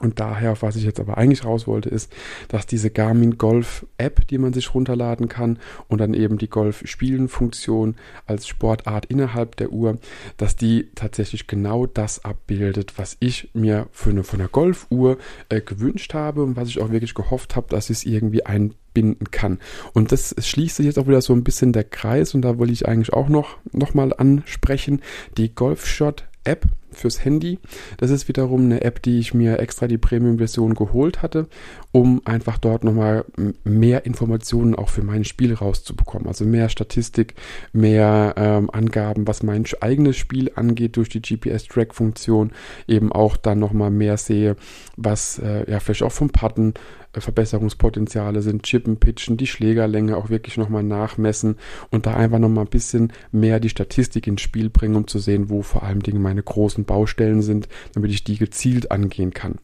Und 0.00 0.18
daher, 0.18 0.60
was 0.60 0.74
ich 0.74 0.82
jetzt 0.82 0.98
aber 0.98 1.18
eigentlich 1.18 1.44
raus 1.44 1.68
wollte, 1.68 1.88
ist, 1.88 2.12
dass 2.48 2.66
diese 2.66 2.90
Garmin 2.90 3.38
Golf 3.38 3.86
App, 3.96 4.26
die 4.26 4.38
man 4.38 4.52
sich 4.52 4.74
runterladen 4.74 5.28
kann 5.28 5.60
und 5.86 5.98
dann 5.98 6.14
eben 6.14 6.36
die 6.36 6.50
Golf 6.50 6.82
Spielen 6.84 7.28
Funktion 7.28 7.94
als 8.26 8.48
Sportart 8.48 9.06
innerhalb 9.06 9.54
der 9.54 9.70
Uhr, 9.70 9.98
dass 10.36 10.56
die 10.56 10.90
tatsächlich 10.96 11.46
genau 11.46 11.86
das 11.86 12.24
abbildet, 12.24 12.94
was 12.98 13.16
ich 13.20 13.50
mir 13.54 13.86
für 13.92 14.10
eine, 14.10 14.24
von 14.24 14.40
der 14.40 14.48
Golfuhr 14.48 15.16
äh, 15.48 15.60
gewünscht 15.60 16.12
habe 16.12 16.42
und 16.42 16.56
was 16.56 16.68
ich 16.68 16.80
auch 16.80 16.90
wirklich 16.90 17.14
gehofft 17.14 17.54
habe, 17.54 17.68
dass 17.68 17.88
es 17.88 18.04
irgendwie 18.04 18.44
einbinden 18.44 19.30
kann. 19.30 19.60
Und 19.92 20.10
das 20.10 20.34
schließt 20.36 20.74
sich 20.74 20.86
jetzt 20.86 20.98
auch 20.98 21.06
wieder 21.06 21.22
so 21.22 21.32
ein 21.32 21.44
bisschen 21.44 21.72
der 21.72 21.84
Kreis 21.84 22.34
und 22.34 22.42
da 22.42 22.58
wollte 22.58 22.72
ich 22.72 22.88
eigentlich 22.88 23.12
auch 23.12 23.28
noch, 23.28 23.58
noch 23.70 23.94
mal 23.94 24.12
ansprechen. 24.12 25.02
Die 25.36 25.54
Golf 25.54 25.86
Shot 25.86 26.24
App 26.42 26.66
fürs 26.94 27.24
Handy. 27.24 27.58
Das 27.98 28.10
ist 28.10 28.28
wiederum 28.28 28.62
eine 28.62 28.82
App, 28.82 29.02
die 29.02 29.18
ich 29.18 29.34
mir 29.34 29.58
extra 29.58 29.86
die 29.86 29.98
Premium-Version 29.98 30.74
geholt 30.74 31.22
hatte, 31.22 31.46
um 31.92 32.22
einfach 32.24 32.58
dort 32.58 32.84
nochmal 32.84 33.24
mehr 33.64 34.06
Informationen 34.06 34.74
auch 34.74 34.88
für 34.88 35.02
mein 35.02 35.24
Spiel 35.24 35.54
rauszubekommen. 35.54 36.28
Also 36.28 36.44
mehr 36.44 36.68
Statistik, 36.68 37.34
mehr 37.72 38.34
ähm, 38.36 38.70
Angaben, 38.70 39.26
was 39.26 39.42
mein 39.42 39.64
eigenes 39.80 40.16
Spiel 40.16 40.50
angeht 40.54 40.96
durch 40.96 41.08
die 41.08 41.22
GPS-Track-Funktion. 41.22 42.52
Eben 42.86 43.12
auch 43.12 43.36
dann 43.36 43.58
nochmal 43.58 43.90
mehr 43.90 44.16
sehe, 44.16 44.56
was 44.96 45.38
äh, 45.38 45.70
ja 45.70 45.80
vielleicht 45.80 46.02
auch 46.02 46.12
vom 46.12 46.30
Patten 46.30 46.74
Verbesserungspotenziale 47.22 48.42
sind, 48.42 48.62
Chippen, 48.64 48.98
Pitchen, 48.98 49.36
die 49.36 49.46
Schlägerlänge 49.46 50.16
auch 50.16 50.30
wirklich 50.30 50.56
nochmal 50.56 50.82
nachmessen 50.82 51.56
und 51.90 52.06
da 52.06 52.14
einfach 52.14 52.38
nochmal 52.38 52.64
ein 52.64 52.70
bisschen 52.70 53.12
mehr 53.32 53.60
die 53.60 53.68
Statistik 53.68 54.26
ins 54.26 54.40
Spiel 54.40 54.70
bringen, 54.70 54.96
um 54.96 55.06
zu 55.06 55.18
sehen, 55.18 55.50
wo 55.50 55.62
vor 55.62 55.82
allem 55.82 56.02
Dinge 56.02 56.18
meine 56.18 56.42
großen 56.42 56.84
Baustellen 56.84 57.42
sind, 57.42 57.68
damit 57.92 58.10
ich 58.10 58.24
die 58.24 58.38
gezielt 58.38 58.90
angehen 58.90 59.32
kann. 59.32 59.56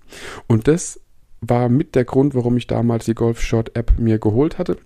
Und 0.46 0.68
das 0.68 1.00
war 1.40 1.68
mit 1.68 1.94
der 1.94 2.04
Grund, 2.04 2.34
warum 2.34 2.56
ich 2.56 2.66
damals 2.66 3.06
die 3.06 3.14
Golf 3.14 3.40
Shot 3.40 3.76
App 3.76 3.98
mir 3.98 4.18
geholt 4.18 4.58
hatte. 4.58 4.76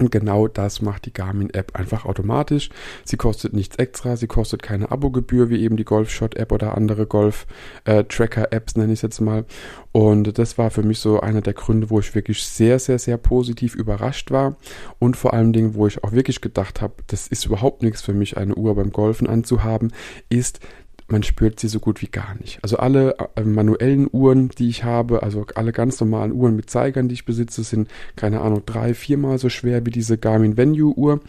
Und 0.00 0.10
genau 0.10 0.48
das 0.48 0.82
macht 0.82 1.06
die 1.06 1.12
Garmin-App 1.12 1.76
einfach 1.76 2.04
automatisch. 2.04 2.70
Sie 3.04 3.16
kostet 3.16 3.52
nichts 3.52 3.76
extra, 3.76 4.16
sie 4.16 4.26
kostet 4.26 4.60
keine 4.60 4.90
Abogebühr 4.90 5.50
wie 5.50 5.62
eben 5.62 5.76
die 5.76 5.84
Golfshot-App 5.84 6.50
oder 6.50 6.76
andere 6.76 7.06
Golf-Tracker-Apps, 7.06 8.74
nenne 8.74 8.92
ich 8.92 8.98
es 8.98 9.02
jetzt 9.02 9.20
mal. 9.20 9.44
Und 9.92 10.36
das 10.36 10.58
war 10.58 10.72
für 10.72 10.82
mich 10.82 10.98
so 10.98 11.20
einer 11.20 11.42
der 11.42 11.52
Gründe, 11.52 11.90
wo 11.90 12.00
ich 12.00 12.16
wirklich 12.16 12.42
sehr, 12.42 12.80
sehr, 12.80 12.98
sehr 12.98 13.18
positiv 13.18 13.76
überrascht 13.76 14.32
war. 14.32 14.56
Und 14.98 15.16
vor 15.16 15.32
allen 15.32 15.52
Dingen, 15.52 15.76
wo 15.76 15.86
ich 15.86 16.02
auch 16.02 16.10
wirklich 16.10 16.40
gedacht 16.40 16.80
habe, 16.80 16.94
das 17.06 17.28
ist 17.28 17.46
überhaupt 17.46 17.84
nichts 17.84 18.02
für 18.02 18.14
mich, 18.14 18.36
eine 18.36 18.56
Uhr 18.56 18.74
beim 18.74 18.90
Golfen 18.90 19.28
anzuhaben, 19.28 19.92
ist, 20.28 20.58
man 21.08 21.22
spürt 21.22 21.60
sie 21.60 21.68
so 21.68 21.80
gut 21.80 22.02
wie 22.02 22.08
gar 22.08 22.34
nicht. 22.40 22.58
Also 22.62 22.78
alle 22.78 23.16
äh, 23.36 23.42
manuellen 23.42 24.08
Uhren, 24.10 24.48
die 24.48 24.68
ich 24.68 24.84
habe, 24.84 25.22
also 25.22 25.46
alle 25.54 25.72
ganz 25.72 26.00
normalen 26.00 26.32
Uhren 26.32 26.56
mit 26.56 26.70
Zeigern, 26.70 27.08
die 27.08 27.14
ich 27.14 27.24
besitze, 27.24 27.62
sind, 27.62 27.88
keine 28.16 28.40
Ahnung, 28.40 28.62
drei, 28.64 28.94
viermal 28.94 29.38
so 29.38 29.48
schwer 29.48 29.84
wie 29.84 29.90
diese 29.90 30.18
Garmin 30.18 30.56
Venue 30.56 30.96
Uhr, 30.96 31.20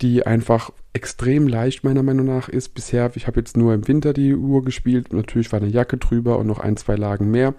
die 0.00 0.26
einfach 0.26 0.70
extrem 0.94 1.46
leicht 1.46 1.84
meiner 1.84 2.02
Meinung 2.02 2.26
nach 2.26 2.48
ist. 2.48 2.70
Bisher, 2.70 3.10
ich 3.14 3.26
habe 3.26 3.38
jetzt 3.38 3.56
nur 3.56 3.74
im 3.74 3.86
Winter 3.86 4.12
die 4.12 4.34
Uhr 4.34 4.64
gespielt. 4.64 5.12
Natürlich 5.12 5.52
war 5.52 5.60
eine 5.60 5.70
Jacke 5.70 5.98
drüber 5.98 6.38
und 6.38 6.46
noch 6.46 6.58
ein, 6.58 6.76
zwei 6.76 6.96
Lagen 6.96 7.30
mehr. 7.30 7.54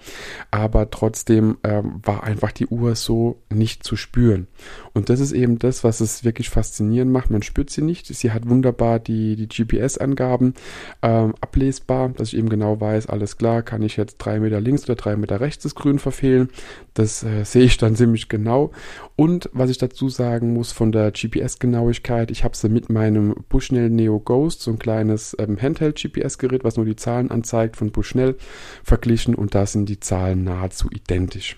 Aber 0.51 0.89
trotzdem 0.89 1.57
ähm, 1.63 2.01
war 2.03 2.23
einfach 2.23 2.51
die 2.51 2.67
Uhr 2.67 2.95
so 2.95 3.41
nicht 3.53 3.83
zu 3.83 3.95
spüren. 3.95 4.47
Und 4.93 5.09
das 5.09 5.19
ist 5.19 5.31
eben 5.31 5.59
das, 5.59 5.83
was 5.83 5.99
es 5.99 6.23
wirklich 6.23 6.49
faszinierend 6.49 7.11
macht. 7.11 7.29
Man 7.29 7.43
spürt 7.43 7.69
sie 7.69 7.83
nicht. 7.83 8.07
Sie 8.07 8.31
hat 8.31 8.49
wunderbar 8.49 8.99
die, 8.99 9.35
die 9.35 9.47
GPS-Angaben 9.47 10.55
ähm, 11.03 11.35
ablesbar, 11.39 12.09
dass 12.09 12.29
ich 12.29 12.37
eben 12.37 12.49
genau 12.49 12.81
weiß, 12.81 13.07
alles 13.07 13.37
klar, 13.37 13.61
kann 13.61 13.83
ich 13.83 13.95
jetzt 13.95 14.17
drei 14.17 14.39
Meter 14.39 14.59
links 14.59 14.85
oder 14.85 14.95
drei 14.95 15.15
Meter 15.15 15.39
rechts 15.39 15.63
das 15.63 15.75
Grün 15.75 15.99
verfehlen. 15.99 16.49
Das 16.95 17.23
äh, 17.23 17.43
sehe 17.45 17.63
ich 17.63 17.77
dann 17.77 17.95
ziemlich 17.95 18.27
genau. 18.27 18.71
Und 19.15 19.49
was 19.53 19.69
ich 19.69 19.77
dazu 19.77 20.09
sagen 20.09 20.53
muss 20.53 20.71
von 20.71 20.91
der 20.91 21.11
GPS-Genauigkeit, 21.11 22.31
ich 22.31 22.43
habe 22.43 22.57
sie 22.57 22.69
mit 22.69 22.89
meinem 22.89 23.18
Bushnell 23.49 23.89
Neo 23.89 24.19
Ghost, 24.19 24.61
so 24.61 24.71
ein 24.71 24.79
kleines 24.79 25.35
ähm, 25.39 25.57
Handheld-GPS-Gerät, 25.61 26.63
was 26.63 26.77
nur 26.77 26.85
die 26.85 26.95
Zahlen 26.95 27.31
anzeigt, 27.31 27.77
von 27.77 27.91
Bushnell 27.91 28.35
verglichen 28.83 29.35
und 29.35 29.55
da 29.55 29.65
sind 29.65 29.89
die 29.89 29.99
Zahlen 29.99 30.43
nahezu 30.43 30.89
identisch. 30.91 31.57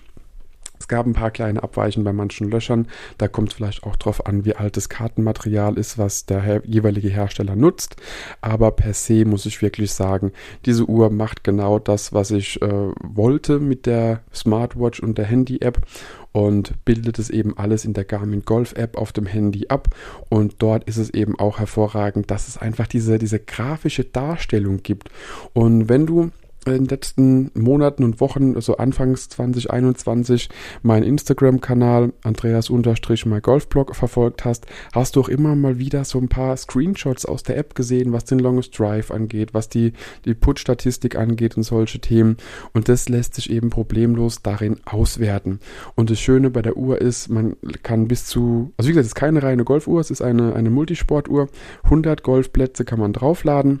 Es 0.82 0.88
gab 0.88 1.06
ein 1.06 1.12
paar 1.12 1.30
kleine 1.30 1.62
Abweichen 1.62 2.02
bei 2.02 2.12
manchen 2.12 2.50
Löchern. 2.50 2.88
Da 3.16 3.28
kommt 3.28 3.50
es 3.50 3.54
vielleicht 3.54 3.84
auch 3.84 3.94
drauf 3.94 4.26
an, 4.26 4.44
wie 4.44 4.56
alt 4.56 4.76
das 4.76 4.88
Kartenmaterial 4.88 5.78
ist, 5.78 5.96
was 5.96 6.26
der 6.26 6.42
her 6.42 6.60
jeweilige 6.64 7.08
Hersteller 7.08 7.54
nutzt. 7.54 7.94
Aber 8.40 8.72
per 8.72 8.92
se 8.92 9.24
muss 9.24 9.46
ich 9.46 9.62
wirklich 9.62 9.92
sagen, 9.92 10.32
diese 10.66 10.86
Uhr 10.86 11.10
macht 11.10 11.44
genau 11.44 11.78
das, 11.78 12.12
was 12.12 12.32
ich 12.32 12.60
äh, 12.62 12.90
wollte 13.00 13.60
mit 13.60 13.86
der 13.86 14.22
Smartwatch 14.34 14.98
und 14.98 15.18
der 15.18 15.26
Handy-App 15.26 15.86
und 16.32 16.84
bildet 16.84 17.20
es 17.20 17.30
eben 17.30 17.56
alles 17.56 17.84
in 17.84 17.92
der 17.92 18.04
Garmin 18.04 18.42
Golf 18.44 18.72
App 18.72 18.98
auf 18.98 19.12
dem 19.12 19.26
Handy 19.26 19.68
ab. 19.68 19.94
Und 20.30 20.56
dort 20.58 20.82
ist 20.88 20.96
es 20.96 21.10
eben 21.10 21.38
auch 21.38 21.60
hervorragend, 21.60 22.28
dass 22.32 22.48
es 22.48 22.58
einfach 22.58 22.88
diese, 22.88 23.18
diese 23.18 23.38
grafische 23.38 24.02
Darstellung 24.02 24.82
gibt. 24.82 25.10
Und 25.52 25.88
wenn 25.88 26.06
du 26.06 26.32
in 26.66 26.72
den 26.72 26.84
letzten 26.86 27.50
Monaten 27.54 28.04
und 28.04 28.20
Wochen, 28.20 28.54
also 28.54 28.76
anfangs 28.76 29.28
2021, 29.30 30.48
meinen 30.82 31.02
Instagram-Kanal 31.04 32.12
Andreas-MyGolfblog 32.22 33.94
verfolgt 33.96 34.44
hast, 34.44 34.66
hast 34.92 35.16
du 35.16 35.20
auch 35.20 35.28
immer 35.28 35.56
mal 35.56 35.78
wieder 35.78 36.04
so 36.04 36.18
ein 36.18 36.28
paar 36.28 36.56
Screenshots 36.56 37.26
aus 37.26 37.42
der 37.42 37.56
App 37.56 37.74
gesehen, 37.74 38.12
was 38.12 38.24
den 38.24 38.38
Longest 38.38 38.78
Drive 38.78 39.10
angeht, 39.10 39.54
was 39.54 39.68
die, 39.68 39.92
die 40.24 40.34
Put-Statistik 40.34 41.16
angeht 41.16 41.56
und 41.56 41.62
solche 41.62 42.00
Themen. 42.00 42.36
Und 42.72 42.88
das 42.88 43.08
lässt 43.08 43.34
sich 43.34 43.50
eben 43.50 43.70
problemlos 43.70 44.42
darin 44.42 44.76
auswerten. 44.84 45.60
Und 45.94 46.10
das 46.10 46.20
Schöne 46.20 46.50
bei 46.50 46.62
der 46.62 46.76
Uhr 46.76 47.00
ist, 47.00 47.28
man 47.28 47.56
kann 47.82 48.08
bis 48.08 48.26
zu, 48.26 48.72
also 48.76 48.88
wie 48.88 48.92
gesagt, 48.92 49.06
es 49.06 49.12
ist 49.12 49.14
keine 49.14 49.42
reine 49.42 49.64
Golfuhr, 49.64 50.00
es 50.00 50.10
ist 50.10 50.22
eine, 50.22 50.54
eine 50.54 50.70
Multisportuhr. 50.70 51.48
100 51.84 52.22
Golfplätze 52.22 52.84
kann 52.84 53.00
man 53.00 53.12
draufladen 53.12 53.80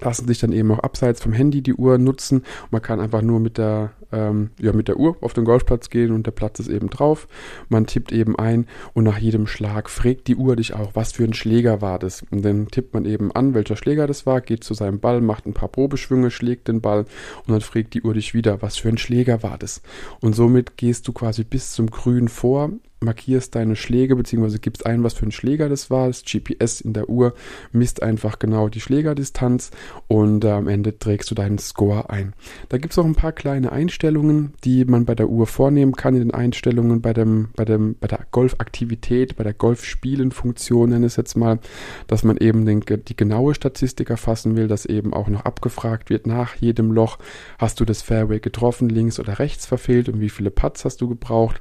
lassen 0.00 0.26
sich 0.26 0.38
dann 0.38 0.52
eben 0.52 0.70
auch 0.72 0.80
abseits 0.80 1.22
vom 1.22 1.32
Handy 1.32 1.62
die 1.62 1.74
Uhr 1.74 1.98
nutzen. 1.98 2.42
Man 2.70 2.82
kann 2.82 3.00
einfach 3.00 3.22
nur 3.22 3.40
mit 3.40 3.58
der, 3.58 3.92
ähm, 4.12 4.50
ja, 4.60 4.72
mit 4.72 4.88
der 4.88 4.98
Uhr 4.98 5.16
auf 5.20 5.32
den 5.32 5.44
Golfplatz 5.44 5.90
gehen 5.90 6.12
und 6.12 6.26
der 6.26 6.32
Platz 6.32 6.58
ist 6.60 6.68
eben 6.68 6.90
drauf. 6.90 7.28
Man 7.68 7.86
tippt 7.86 8.12
eben 8.12 8.38
ein 8.38 8.66
und 8.94 9.04
nach 9.04 9.18
jedem 9.18 9.46
Schlag 9.46 9.90
fragt 9.90 10.28
die 10.28 10.36
Uhr 10.36 10.56
dich 10.56 10.74
auch, 10.74 10.90
was 10.94 11.12
für 11.12 11.24
ein 11.24 11.34
Schläger 11.34 11.80
war 11.80 11.98
das. 11.98 12.24
Und 12.30 12.44
dann 12.44 12.68
tippt 12.68 12.94
man 12.94 13.04
eben 13.04 13.32
an, 13.32 13.54
welcher 13.54 13.76
Schläger 13.76 14.06
das 14.06 14.26
war, 14.26 14.40
geht 14.40 14.64
zu 14.64 14.74
seinem 14.74 15.00
Ball, 15.00 15.20
macht 15.20 15.46
ein 15.46 15.54
paar 15.54 15.68
Probeschwünge, 15.68 16.30
schlägt 16.30 16.68
den 16.68 16.80
Ball 16.80 17.00
und 17.46 17.52
dann 17.52 17.60
fragt 17.60 17.94
die 17.94 18.02
Uhr 18.02 18.14
dich 18.14 18.34
wieder, 18.34 18.62
was 18.62 18.76
für 18.76 18.88
ein 18.88 18.98
Schläger 18.98 19.42
war 19.42 19.58
das. 19.58 19.82
Und 20.20 20.34
somit 20.34 20.76
gehst 20.76 21.08
du 21.08 21.12
quasi 21.12 21.44
bis 21.44 21.72
zum 21.72 21.90
Grün 21.90 22.28
vor 22.28 22.70
markierst 23.00 23.54
deine 23.54 23.76
Schläge, 23.76 24.16
beziehungsweise 24.16 24.58
gibst 24.58 24.86
ein, 24.86 25.04
was 25.04 25.14
für 25.14 25.26
ein 25.26 25.32
Schläger 25.32 25.68
das 25.68 25.90
war. 25.90 26.06
Das 26.06 26.24
GPS 26.24 26.80
in 26.80 26.94
der 26.94 27.08
Uhr 27.08 27.34
misst 27.72 28.02
einfach 28.02 28.38
genau 28.38 28.68
die 28.68 28.80
Schlägerdistanz 28.80 29.70
und 30.08 30.44
äh, 30.44 30.50
am 30.50 30.68
Ende 30.68 30.98
trägst 30.98 31.30
du 31.30 31.34
deinen 31.34 31.58
Score 31.58 32.08
ein. 32.10 32.32
Da 32.68 32.78
gibt 32.78 32.92
es 32.92 32.98
auch 32.98 33.04
ein 33.04 33.14
paar 33.14 33.32
kleine 33.32 33.70
Einstellungen, 33.70 34.54
die 34.64 34.84
man 34.84 35.04
bei 35.04 35.14
der 35.14 35.28
Uhr 35.28 35.46
vornehmen 35.46 35.92
kann 35.92 36.14
in 36.14 36.20
den 36.20 36.30
Einstellungen 36.34 37.02
bei, 37.02 37.12
dem, 37.12 37.48
bei, 37.54 37.64
dem, 37.64 37.96
bei 38.00 38.06
der 38.06 38.20
Golfaktivität, 38.30 39.36
bei 39.36 39.44
der 39.44 39.54
Golfspielen-Funktion, 39.54 40.90
nenne 40.90 41.06
es 41.06 41.16
jetzt 41.16 41.36
mal, 41.36 41.58
dass 42.06 42.24
man 42.24 42.38
eben 42.38 42.64
den, 42.64 42.80
die 42.80 43.16
genaue 43.16 43.54
Statistik 43.54 44.08
erfassen 44.08 44.56
will, 44.56 44.68
dass 44.68 44.86
eben 44.86 45.12
auch 45.12 45.28
noch 45.28 45.44
abgefragt 45.44 46.08
wird 46.08 46.26
nach 46.26 46.54
jedem 46.56 46.92
Loch, 46.92 47.18
hast 47.58 47.78
du 47.80 47.84
das 47.84 48.00
Fairway 48.00 48.40
getroffen, 48.40 48.88
links 48.88 49.20
oder 49.20 49.38
rechts 49.38 49.66
verfehlt 49.66 50.08
und 50.08 50.20
wie 50.20 50.30
viele 50.30 50.50
Putts 50.50 50.84
hast 50.84 51.00
du 51.00 51.08
gebraucht 51.08 51.60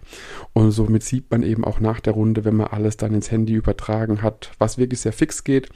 und 0.54 0.72
somit 0.72 1.04
sieht 1.04 1.25
sieht 1.26 1.32
man 1.32 1.44
eben 1.44 1.66
auch 1.66 1.80
nach 1.80 2.02
der 2.02 2.14
Runde, 2.14 2.46
wenn 2.46 2.56
man 2.56 2.68
alles 2.68 2.98
dann 2.98 3.16
ins 3.16 3.32
Handy 3.32 3.54
übertragen 3.54 4.22
hat, 4.22 4.52
was 4.60 4.78
wirklich 4.78 5.00
sehr 5.00 5.12
fix 5.12 5.44
geht, 5.44 5.70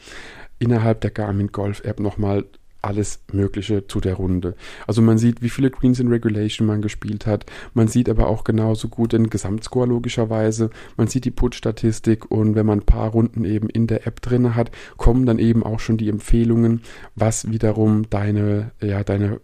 innerhalb 0.59 1.01
der 1.01 1.09
Garmin 1.09 1.51
Golf 1.51 1.83
App 1.83 1.99
nochmal 1.99 2.45
alles 2.83 3.23
Mögliche 3.33 3.87
zu 3.87 3.99
der 3.99 4.13
Runde. 4.13 4.53
Also 4.85 5.01
man 5.01 5.17
sieht, 5.17 5.41
wie 5.41 5.49
viele 5.49 5.71
Greens 5.71 5.99
in 5.99 6.07
Regulation 6.07 6.67
man 6.67 6.83
gespielt 6.83 7.25
hat. 7.25 7.47
Man 7.73 7.87
sieht 7.87 8.09
aber 8.09 8.27
auch 8.27 8.43
genauso 8.43 8.89
gut 8.89 9.11
den 9.11 9.31
Gesamtscore 9.31 9.87
logischerweise. 9.87 10.69
Man 10.95 11.07
sieht 11.07 11.25
die 11.25 11.31
Put-Statistik 11.31 12.29
und 12.29 12.53
wenn 12.53 12.67
man 12.67 12.79
ein 12.79 12.85
paar 12.85 13.09
Runden 13.09 13.43
eben 13.43 13.69
in 13.69 13.87
der 13.87 14.05
App 14.05 14.21
drin 14.21 14.55
hat, 14.55 14.69
kommen 14.97 15.25
dann 15.25 15.39
eben 15.39 15.63
auch 15.63 15.79
schon 15.79 15.97
die 15.97 16.09
Empfehlungen, 16.09 16.83
was 17.15 17.51
wiederum 17.51 18.07
deine, 18.09 18.71
ja, 18.81 19.03
deine 19.03 19.41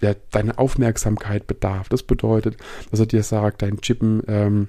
ja, 0.00 0.14
deine 0.30 0.58
Aufmerksamkeit 0.58 1.46
bedarf. 1.46 1.88
Das 1.88 2.04
bedeutet, 2.04 2.56
dass 2.90 3.00
er 3.00 3.06
dir 3.06 3.22
sagt, 3.22 3.62
dein 3.62 3.80
Chippen 3.80 4.22
ähm, 4.28 4.68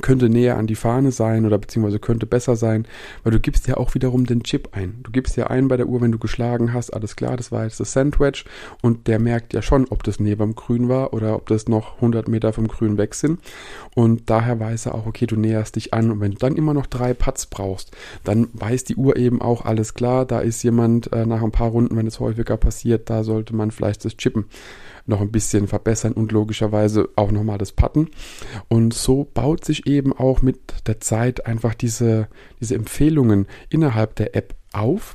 könnte 0.00 0.28
näher 0.28 0.56
an 0.56 0.66
die 0.66 0.76
Fahne 0.76 1.12
sein 1.12 1.44
oder 1.44 1.58
beziehungsweise 1.58 1.98
könnte 1.98 2.26
besser 2.26 2.56
sein, 2.56 2.86
weil 3.22 3.32
du 3.32 3.40
gibst 3.40 3.66
ja 3.66 3.76
auch 3.76 3.94
wiederum 3.94 4.24
den 4.24 4.42
Chip 4.42 4.70
ein. 4.72 5.00
Du 5.02 5.10
gibst 5.10 5.36
ja 5.36 5.48
ein 5.48 5.68
bei 5.68 5.76
der 5.76 5.88
Uhr, 5.88 6.00
wenn 6.00 6.12
du 6.12 6.18
geschlagen 6.18 6.72
hast, 6.72 6.90
alles 6.90 7.16
klar, 7.16 7.36
das 7.36 7.52
war 7.52 7.64
jetzt 7.64 7.80
das 7.80 7.92
Sandwich 7.92 8.44
und 8.82 9.08
der 9.08 9.18
merkt 9.18 9.52
ja 9.52 9.62
schon, 9.62 9.86
ob 9.90 10.02
das 10.02 10.20
näher 10.20 10.36
beim 10.36 10.54
Grün 10.54 10.88
war 10.88 11.12
oder 11.12 11.34
ob 11.34 11.48
das 11.48 11.68
noch 11.68 11.96
100 11.96 12.28
Meter 12.28 12.52
vom 12.52 12.68
Grün 12.68 12.98
weg 12.98 13.14
sind 13.14 13.40
und 13.94 14.30
daher 14.30 14.58
weiß 14.60 14.86
er 14.86 14.94
auch, 14.94 15.06
okay, 15.06 15.26
du 15.26 15.36
näherst 15.36 15.76
dich 15.76 15.92
an 15.92 16.10
und 16.10 16.20
wenn 16.20 16.32
du 16.32 16.38
dann 16.38 16.56
immer 16.56 16.72
noch 16.74 16.86
drei 16.86 17.12
Putts 17.12 17.46
brauchst, 17.46 17.90
dann 18.24 18.48
weiß 18.52 18.84
die 18.84 18.96
Uhr 18.96 19.16
eben 19.16 19.42
auch, 19.42 19.64
alles 19.64 19.94
klar, 19.94 20.24
da 20.24 20.40
ist 20.40 20.62
jemand 20.62 21.12
äh, 21.12 21.26
nach 21.26 21.42
ein 21.42 21.52
paar 21.52 21.70
Runden, 21.70 21.96
wenn 21.96 22.06
es 22.06 22.20
häufiger 22.20 22.56
passiert, 22.56 23.10
da 23.10 23.24
sollte 23.24 23.54
man 23.54 23.70
vielleicht 23.70 24.04
das 24.04 24.16
Chippen 24.16 24.46
noch 25.06 25.20
ein 25.20 25.30
bisschen 25.30 25.68
verbessern 25.68 26.12
und 26.12 26.32
logischerweise 26.32 27.08
auch 27.16 27.30
nochmal 27.30 27.58
das 27.58 27.72
Putten. 27.72 28.08
Und 28.68 28.94
so 28.94 29.24
baut 29.24 29.64
sich 29.64 29.86
eben 29.86 30.12
auch 30.12 30.42
mit 30.42 30.58
der 30.86 31.00
Zeit 31.00 31.46
einfach 31.46 31.74
diese, 31.74 32.28
diese 32.60 32.74
Empfehlungen 32.74 33.46
innerhalb 33.68 34.16
der 34.16 34.36
App 34.36 34.54
auf 34.72 35.14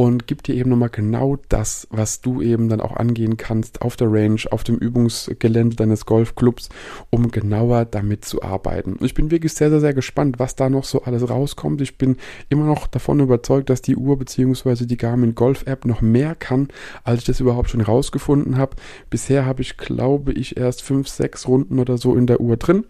und 0.00 0.26
gibt 0.26 0.46
dir 0.46 0.54
eben 0.54 0.70
nochmal 0.70 0.88
genau 0.88 1.36
das, 1.50 1.86
was 1.90 2.22
du 2.22 2.40
eben 2.40 2.70
dann 2.70 2.80
auch 2.80 2.96
angehen 2.96 3.36
kannst 3.36 3.82
auf 3.82 3.96
der 3.96 4.10
Range, 4.10 4.40
auf 4.50 4.64
dem 4.64 4.78
Übungsgelände 4.78 5.76
deines 5.76 6.06
Golfclubs, 6.06 6.70
um 7.10 7.30
genauer 7.30 7.84
damit 7.84 8.24
zu 8.24 8.42
arbeiten. 8.42 8.96
Ich 9.02 9.12
bin 9.12 9.30
wirklich 9.30 9.52
sehr, 9.52 9.68
sehr, 9.68 9.80
sehr 9.80 9.92
gespannt, 9.92 10.38
was 10.38 10.56
da 10.56 10.70
noch 10.70 10.84
so 10.84 11.02
alles 11.02 11.28
rauskommt. 11.28 11.82
Ich 11.82 11.98
bin 11.98 12.16
immer 12.48 12.64
noch 12.64 12.86
davon 12.86 13.20
überzeugt, 13.20 13.68
dass 13.68 13.82
die 13.82 13.94
Uhr 13.94 14.18
bzw. 14.18 14.86
die 14.86 14.96
Garmin 14.96 15.34
Golf 15.34 15.66
App 15.66 15.84
noch 15.84 16.00
mehr 16.00 16.34
kann, 16.34 16.68
als 17.04 17.18
ich 17.18 17.26
das 17.26 17.40
überhaupt 17.40 17.68
schon 17.68 17.82
rausgefunden 17.82 18.56
habe. 18.56 18.76
Bisher 19.10 19.44
habe 19.44 19.60
ich, 19.60 19.76
glaube 19.76 20.32
ich, 20.32 20.56
erst 20.56 20.80
fünf, 20.80 21.08
sechs 21.08 21.46
Runden 21.46 21.78
oder 21.78 21.98
so 21.98 22.16
in 22.16 22.26
der 22.26 22.40
Uhr 22.40 22.56
drin 22.56 22.86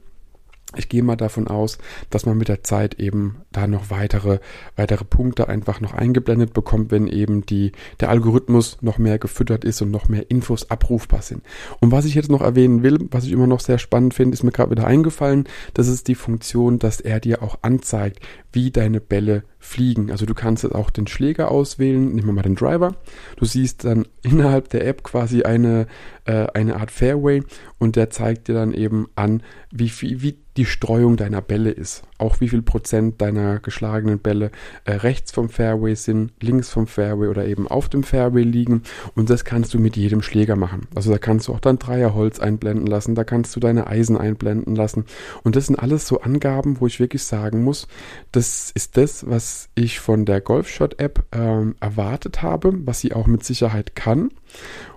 ich 0.76 0.88
gehe 0.88 1.02
mal 1.02 1.16
davon 1.16 1.48
aus, 1.48 1.78
dass 2.10 2.26
man 2.26 2.38
mit 2.38 2.48
der 2.48 2.62
Zeit 2.62 2.94
eben 3.00 3.42
da 3.50 3.66
noch 3.66 3.90
weitere, 3.90 4.38
weitere 4.76 5.04
Punkte 5.04 5.48
einfach 5.48 5.80
noch 5.80 5.94
eingeblendet 5.94 6.52
bekommt, 6.52 6.90
wenn 6.90 7.06
eben 7.06 7.44
die, 7.44 7.72
der 7.98 8.10
Algorithmus 8.10 8.78
noch 8.80 8.98
mehr 8.98 9.18
gefüttert 9.18 9.64
ist 9.64 9.82
und 9.82 9.90
noch 9.90 10.08
mehr 10.08 10.30
Infos 10.30 10.70
abrufbar 10.70 11.22
sind. 11.22 11.42
Und 11.80 11.90
was 11.90 12.04
ich 12.04 12.14
jetzt 12.14 12.30
noch 12.30 12.40
erwähnen 12.40 12.82
will, 12.82 12.98
was 13.10 13.24
ich 13.24 13.32
immer 13.32 13.46
noch 13.46 13.60
sehr 13.60 13.78
spannend 13.78 14.14
finde, 14.14 14.34
ist 14.34 14.42
mir 14.42 14.52
gerade 14.52 14.70
wieder 14.70 14.86
eingefallen, 14.86 15.48
das 15.74 15.88
ist 15.88 16.08
die 16.08 16.14
Funktion, 16.14 16.78
dass 16.78 17.00
er 17.00 17.20
dir 17.20 17.42
auch 17.42 17.58
anzeigt, 17.62 18.20
wie 18.52 18.70
deine 18.70 19.00
Bälle 19.00 19.44
fliegen. 19.60 20.10
Also 20.10 20.26
du 20.26 20.34
kannst 20.34 20.64
jetzt 20.64 20.74
auch 20.74 20.90
den 20.90 21.06
Schläger 21.06 21.50
auswählen, 21.50 22.14
nehmen 22.14 22.26
wir 22.26 22.32
mal 22.32 22.42
den 22.42 22.56
Driver. 22.56 22.96
Du 23.36 23.44
siehst 23.44 23.84
dann 23.84 24.08
innerhalb 24.22 24.70
der 24.70 24.86
App 24.86 25.04
quasi 25.04 25.42
eine, 25.42 25.86
äh, 26.24 26.46
eine 26.54 26.76
Art 26.76 26.90
Fairway 26.90 27.42
und 27.78 27.96
der 27.96 28.10
zeigt 28.10 28.48
dir 28.48 28.54
dann 28.54 28.72
eben 28.72 29.08
an, 29.14 29.42
wie, 29.70 29.90
viel, 29.90 30.22
wie 30.22 30.38
die 30.56 30.66
Streuung 30.66 31.16
deiner 31.16 31.40
Bälle 31.40 31.70
ist. 31.70 32.02
Auch 32.18 32.40
wie 32.40 32.48
viel 32.48 32.60
Prozent 32.60 33.20
deiner 33.20 33.60
geschlagenen 33.60 34.18
Bälle 34.18 34.50
äh, 34.84 34.92
rechts 34.92 35.32
vom 35.32 35.48
Fairway 35.48 35.94
sind, 35.94 36.32
links 36.40 36.70
vom 36.70 36.86
Fairway 36.86 37.28
oder 37.28 37.46
eben 37.46 37.68
auf 37.68 37.88
dem 37.88 38.02
Fairway 38.02 38.42
liegen. 38.42 38.82
Und 39.14 39.30
das 39.30 39.44
kannst 39.44 39.72
du 39.72 39.78
mit 39.78 39.96
jedem 39.96 40.22
Schläger 40.22 40.56
machen. 40.56 40.88
Also 40.94 41.12
da 41.12 41.18
kannst 41.18 41.48
du 41.48 41.54
auch 41.54 41.60
dein 41.60 41.78
Dreierholz 41.78 42.40
einblenden 42.40 42.86
lassen, 42.86 43.14
da 43.14 43.24
kannst 43.24 43.54
du 43.54 43.60
deine 43.60 43.86
Eisen 43.86 44.18
einblenden 44.18 44.74
lassen. 44.74 45.04
Und 45.44 45.56
das 45.56 45.66
sind 45.66 45.76
alles 45.76 46.06
so 46.06 46.20
Angaben, 46.20 46.80
wo 46.80 46.86
ich 46.86 47.00
wirklich 47.00 47.22
sagen 47.22 47.62
muss, 47.62 47.86
das 48.32 48.70
ist 48.72 48.96
das, 48.96 49.28
was 49.28 49.49
ich 49.74 50.00
von 50.00 50.24
der 50.24 50.40
Golfshot-App 50.40 51.24
ähm, 51.32 51.74
erwartet 51.80 52.42
habe, 52.42 52.74
was 52.86 53.00
sie 53.00 53.12
auch 53.12 53.26
mit 53.26 53.44
Sicherheit 53.44 53.94
kann. 53.94 54.30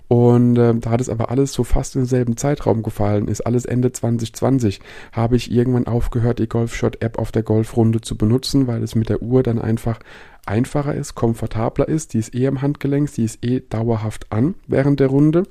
Und 0.08 0.58
äh, 0.58 0.76
da 0.76 0.98
das 0.98 1.10
aber 1.10 1.32
alles 1.32 1.54
so 1.54 1.64
fast 1.64 1.96
im 1.96 2.06
selben 2.06 2.38
Zeitraum 2.38 2.84
gefallen 2.84 3.28
ist, 3.28 3.42
alles 3.42 3.66
Ende 3.66 3.92
2020, 3.92 4.80
habe 5.12 5.36
ich 5.36 5.52
irgendwann 5.52 5.88
aufgehört, 5.88 6.40
die 6.40 6.48
Golfshot-App 6.48 7.18
auf 7.18 7.32
der 7.32 7.44
Golfrunde 7.44 8.02
zu 8.02 8.18
benutzen, 8.18 8.68
weil 8.68 8.84
es 8.84 8.96
mit 8.96 9.10
der 9.10 9.22
Uhr 9.22 9.42
dann 9.42 9.60
einfach 9.60 10.00
einfacher 10.46 10.94
ist, 10.94 11.16
komfortabler 11.16 11.88
ist. 11.88 12.14
Die 12.14 12.20
ist 12.20 12.34
eh 12.36 12.46
im 12.46 12.62
Handgelenk, 12.62 13.12
die 13.14 13.24
ist 13.24 13.44
eh 13.44 13.62
dauerhaft 13.62 14.32
an 14.32 14.56
während 14.68 15.00
der 15.00 15.08
Runde. 15.08 15.44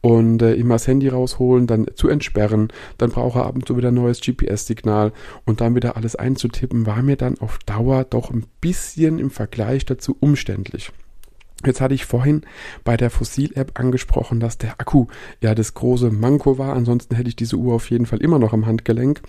Und 0.00 0.42
äh, 0.42 0.54
immer 0.54 0.74
das 0.74 0.86
Handy 0.86 1.08
rausholen, 1.08 1.66
dann 1.66 1.86
zu 1.94 2.08
entsperren, 2.08 2.68
dann 2.98 3.10
brauche 3.10 3.40
er 3.40 3.46
ab 3.46 3.54
und 3.54 3.66
zu 3.66 3.76
wieder 3.76 3.88
ein 3.88 3.94
neues 3.94 4.20
GPS-Signal 4.20 5.12
und 5.44 5.60
dann 5.60 5.74
wieder 5.74 5.96
alles 5.96 6.16
einzutippen, 6.16 6.86
war 6.86 7.02
mir 7.02 7.16
dann 7.16 7.38
auf 7.38 7.58
Dauer 7.66 8.04
doch 8.04 8.30
ein 8.30 8.44
bisschen 8.60 9.18
im 9.18 9.30
Vergleich 9.30 9.86
dazu 9.86 10.16
umständlich. 10.20 10.92
Jetzt 11.66 11.80
hatte 11.80 11.94
ich 11.94 12.04
vorhin 12.04 12.42
bei 12.84 12.96
der 12.96 13.10
Fossil-App 13.10 13.78
angesprochen, 13.78 14.40
dass 14.40 14.58
der 14.58 14.72
Akku 14.80 15.06
ja 15.40 15.54
das 15.54 15.74
große 15.74 16.10
Manko 16.10 16.58
war. 16.58 16.74
Ansonsten 16.74 17.14
hätte 17.14 17.28
ich 17.28 17.36
diese 17.36 17.56
Uhr 17.56 17.74
auf 17.74 17.90
jeden 17.90 18.06
Fall 18.06 18.20
immer 18.20 18.38
noch 18.38 18.52
am 18.52 18.66
Handgelenk. 18.66 19.22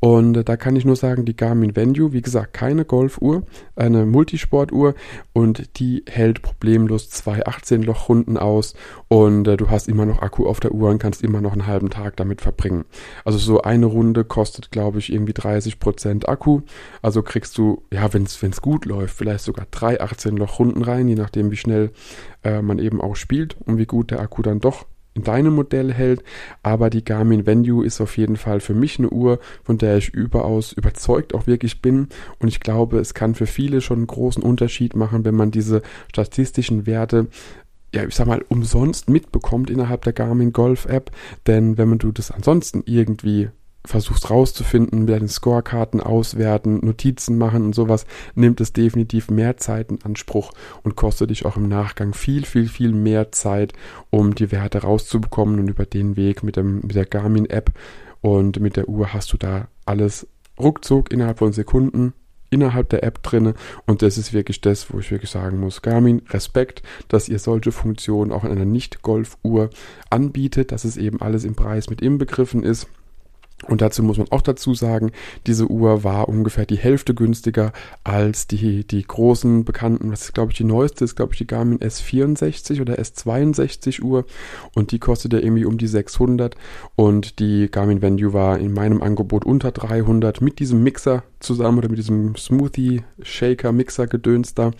Und 0.00 0.36
äh, 0.36 0.44
da 0.44 0.56
kann 0.56 0.76
ich 0.76 0.84
nur 0.84 0.96
sagen, 0.96 1.24
die 1.24 1.36
Garmin 1.36 1.74
Venue, 1.74 2.12
wie 2.12 2.22
gesagt, 2.22 2.52
keine 2.52 2.84
Golfuhr, 2.84 3.42
eine 3.74 4.06
Multisportuhr 4.06 4.94
und 5.32 5.78
die 5.78 6.04
hält 6.08 6.42
problemlos 6.42 7.10
zwei 7.10 7.44
18-Loch-Runden 7.44 8.36
aus 8.36 8.74
und 9.08 9.48
äh, 9.48 9.56
du 9.56 9.70
hast 9.70 9.88
immer 9.88 10.06
noch 10.06 10.22
Akku 10.22 10.46
auf 10.46 10.60
der 10.60 10.72
Uhr 10.72 10.90
und 10.90 10.98
kannst 10.98 11.22
immer 11.22 11.40
noch 11.40 11.52
einen 11.52 11.66
halben 11.66 11.90
Tag 11.90 12.16
damit 12.16 12.40
verbringen. 12.40 12.84
Also 13.24 13.38
so 13.38 13.62
eine 13.62 13.86
Runde 13.86 14.24
kostet, 14.24 14.70
glaube 14.70 14.98
ich, 14.98 15.12
irgendwie 15.12 15.32
30 15.32 15.80
Prozent 15.80 16.28
Akku. 16.28 16.60
Also 17.02 17.22
kriegst 17.22 17.58
du, 17.58 17.82
ja, 17.92 18.12
wenn 18.12 18.24
es 18.24 18.60
gut 18.60 18.84
läuft, 18.84 19.16
vielleicht 19.16 19.44
sogar 19.44 19.66
drei 19.70 20.00
18-Loch-Runden 20.00 20.82
rein, 20.82 21.08
je 21.08 21.14
nachdem, 21.16 21.50
wie 21.50 21.56
schnell 21.56 21.77
äh, 22.42 22.62
man 22.62 22.78
eben 22.78 23.00
auch 23.00 23.16
spielt 23.16 23.56
und 23.64 23.78
wie 23.78 23.86
gut 23.86 24.10
der 24.10 24.20
Akku 24.20 24.42
dann 24.42 24.60
doch 24.60 24.86
in 25.14 25.24
deinem 25.24 25.54
Modell 25.54 25.92
hält. 25.92 26.22
Aber 26.62 26.90
die 26.90 27.04
Garmin 27.04 27.46
Venue 27.46 27.84
ist 27.84 28.00
auf 28.00 28.16
jeden 28.16 28.36
Fall 28.36 28.60
für 28.60 28.74
mich 28.74 28.98
eine 28.98 29.10
Uhr, 29.10 29.40
von 29.64 29.76
der 29.76 29.98
ich 29.98 30.10
überaus 30.10 30.72
überzeugt 30.72 31.34
auch 31.34 31.46
wirklich 31.46 31.82
bin. 31.82 32.08
Und 32.38 32.48
ich 32.48 32.60
glaube, 32.60 32.98
es 32.98 33.14
kann 33.14 33.34
für 33.34 33.46
viele 33.46 33.80
schon 33.80 33.98
einen 33.98 34.06
großen 34.06 34.42
Unterschied 34.42 34.94
machen, 34.94 35.24
wenn 35.24 35.34
man 35.34 35.50
diese 35.50 35.82
statistischen 36.10 36.86
Werte 36.86 37.26
ja, 37.94 38.04
ich 38.04 38.14
sag 38.14 38.26
mal, 38.26 38.44
umsonst 38.48 39.08
mitbekommt 39.08 39.70
innerhalb 39.70 40.02
der 40.02 40.12
Garmin 40.12 40.52
Golf 40.52 40.84
App. 40.84 41.10
Denn 41.46 41.78
wenn 41.78 41.88
man 41.88 41.98
du 41.98 42.12
das 42.12 42.30
ansonsten 42.30 42.82
irgendwie 42.84 43.48
versuchst 43.84 44.30
rauszufinden, 44.30 45.00
mit 45.00 45.08
deinen 45.08 45.28
Scorekarten 45.28 46.00
auswerten, 46.00 46.84
Notizen 46.84 47.38
machen 47.38 47.64
und 47.64 47.74
sowas, 47.74 48.06
nimmt 48.34 48.60
es 48.60 48.72
definitiv 48.72 49.30
mehr 49.30 49.56
Zeit 49.56 49.90
in 49.90 50.02
Anspruch 50.02 50.52
und 50.82 50.96
kostet 50.96 51.30
dich 51.30 51.46
auch 51.46 51.56
im 51.56 51.68
Nachgang 51.68 52.12
viel, 52.12 52.44
viel, 52.44 52.68
viel 52.68 52.92
mehr 52.92 53.32
Zeit, 53.32 53.72
um 54.10 54.34
die 54.34 54.52
Werte 54.52 54.82
rauszubekommen 54.82 55.58
und 55.60 55.68
über 55.68 55.86
den 55.86 56.16
Weg 56.16 56.42
mit, 56.42 56.56
dem, 56.56 56.80
mit 56.82 56.94
der 56.94 57.06
Garmin-App. 57.06 57.72
Und 58.20 58.60
mit 58.60 58.76
der 58.76 58.88
Uhr 58.88 59.12
hast 59.12 59.32
du 59.32 59.36
da 59.36 59.68
alles 59.86 60.26
ruckzuck 60.58 61.12
innerhalb 61.12 61.38
von 61.38 61.52
Sekunden 61.52 62.14
innerhalb 62.50 62.88
der 62.88 63.04
App 63.04 63.22
drinne. 63.22 63.54
Und 63.86 64.00
das 64.00 64.16
ist 64.16 64.32
wirklich 64.32 64.62
das, 64.62 64.92
wo 64.92 64.98
ich 64.98 65.10
wirklich 65.10 65.30
sagen 65.30 65.60
muss, 65.60 65.82
Garmin, 65.82 66.22
Respekt, 66.30 66.82
dass 67.08 67.28
ihr 67.28 67.38
solche 67.38 67.72
Funktionen 67.72 68.32
auch 68.32 68.42
in 68.42 68.50
einer 68.50 68.64
Nicht-Golf-Uhr 68.64 69.68
anbietet, 70.08 70.72
dass 70.72 70.84
es 70.84 70.96
eben 70.96 71.20
alles 71.20 71.44
im 71.44 71.54
Preis 71.54 71.90
mit 71.90 72.00
inbegriffen 72.00 72.62
ist 72.62 72.88
Und 73.66 73.80
dazu 73.80 74.04
muss 74.04 74.18
man 74.18 74.30
auch 74.30 74.42
dazu 74.42 74.74
sagen, 74.74 75.10
diese 75.46 75.66
Uhr 75.66 76.04
war 76.04 76.28
ungefähr 76.28 76.64
die 76.64 76.78
Hälfte 76.78 77.12
günstiger 77.12 77.72
als 78.04 78.46
die, 78.46 78.86
die 78.86 79.02
großen 79.02 79.64
bekannten, 79.64 80.12
was 80.12 80.22
ist 80.22 80.34
glaube 80.34 80.52
ich 80.52 80.58
die 80.58 80.64
neueste, 80.64 81.04
ist 81.04 81.16
glaube 81.16 81.32
ich 81.32 81.38
die 81.38 81.46
Garmin 81.46 81.80
S64 81.80 82.80
oder 82.80 82.98
S62 82.98 84.00
Uhr. 84.02 84.24
Und 84.74 84.92
die 84.92 85.00
kostet 85.00 85.32
ja 85.32 85.40
irgendwie 85.40 85.64
um 85.64 85.76
die 85.76 85.88
600 85.88 86.54
und 86.94 87.40
die 87.40 87.68
Garmin 87.70 88.00
Venue 88.00 88.32
war 88.32 88.58
in 88.58 88.72
meinem 88.72 89.02
Angebot 89.02 89.44
unter 89.44 89.72
300 89.72 90.40
mit 90.40 90.60
diesem 90.60 90.82
Mixer 90.84 91.24
zusammen 91.40 91.78
oder 91.78 91.88
mit 91.88 91.98
diesem 91.98 92.36
Smoothie 92.36 93.02
Shaker 93.22 93.72
Mixer 93.72 94.06
Gedöns 94.06 94.54
da. 94.54 94.72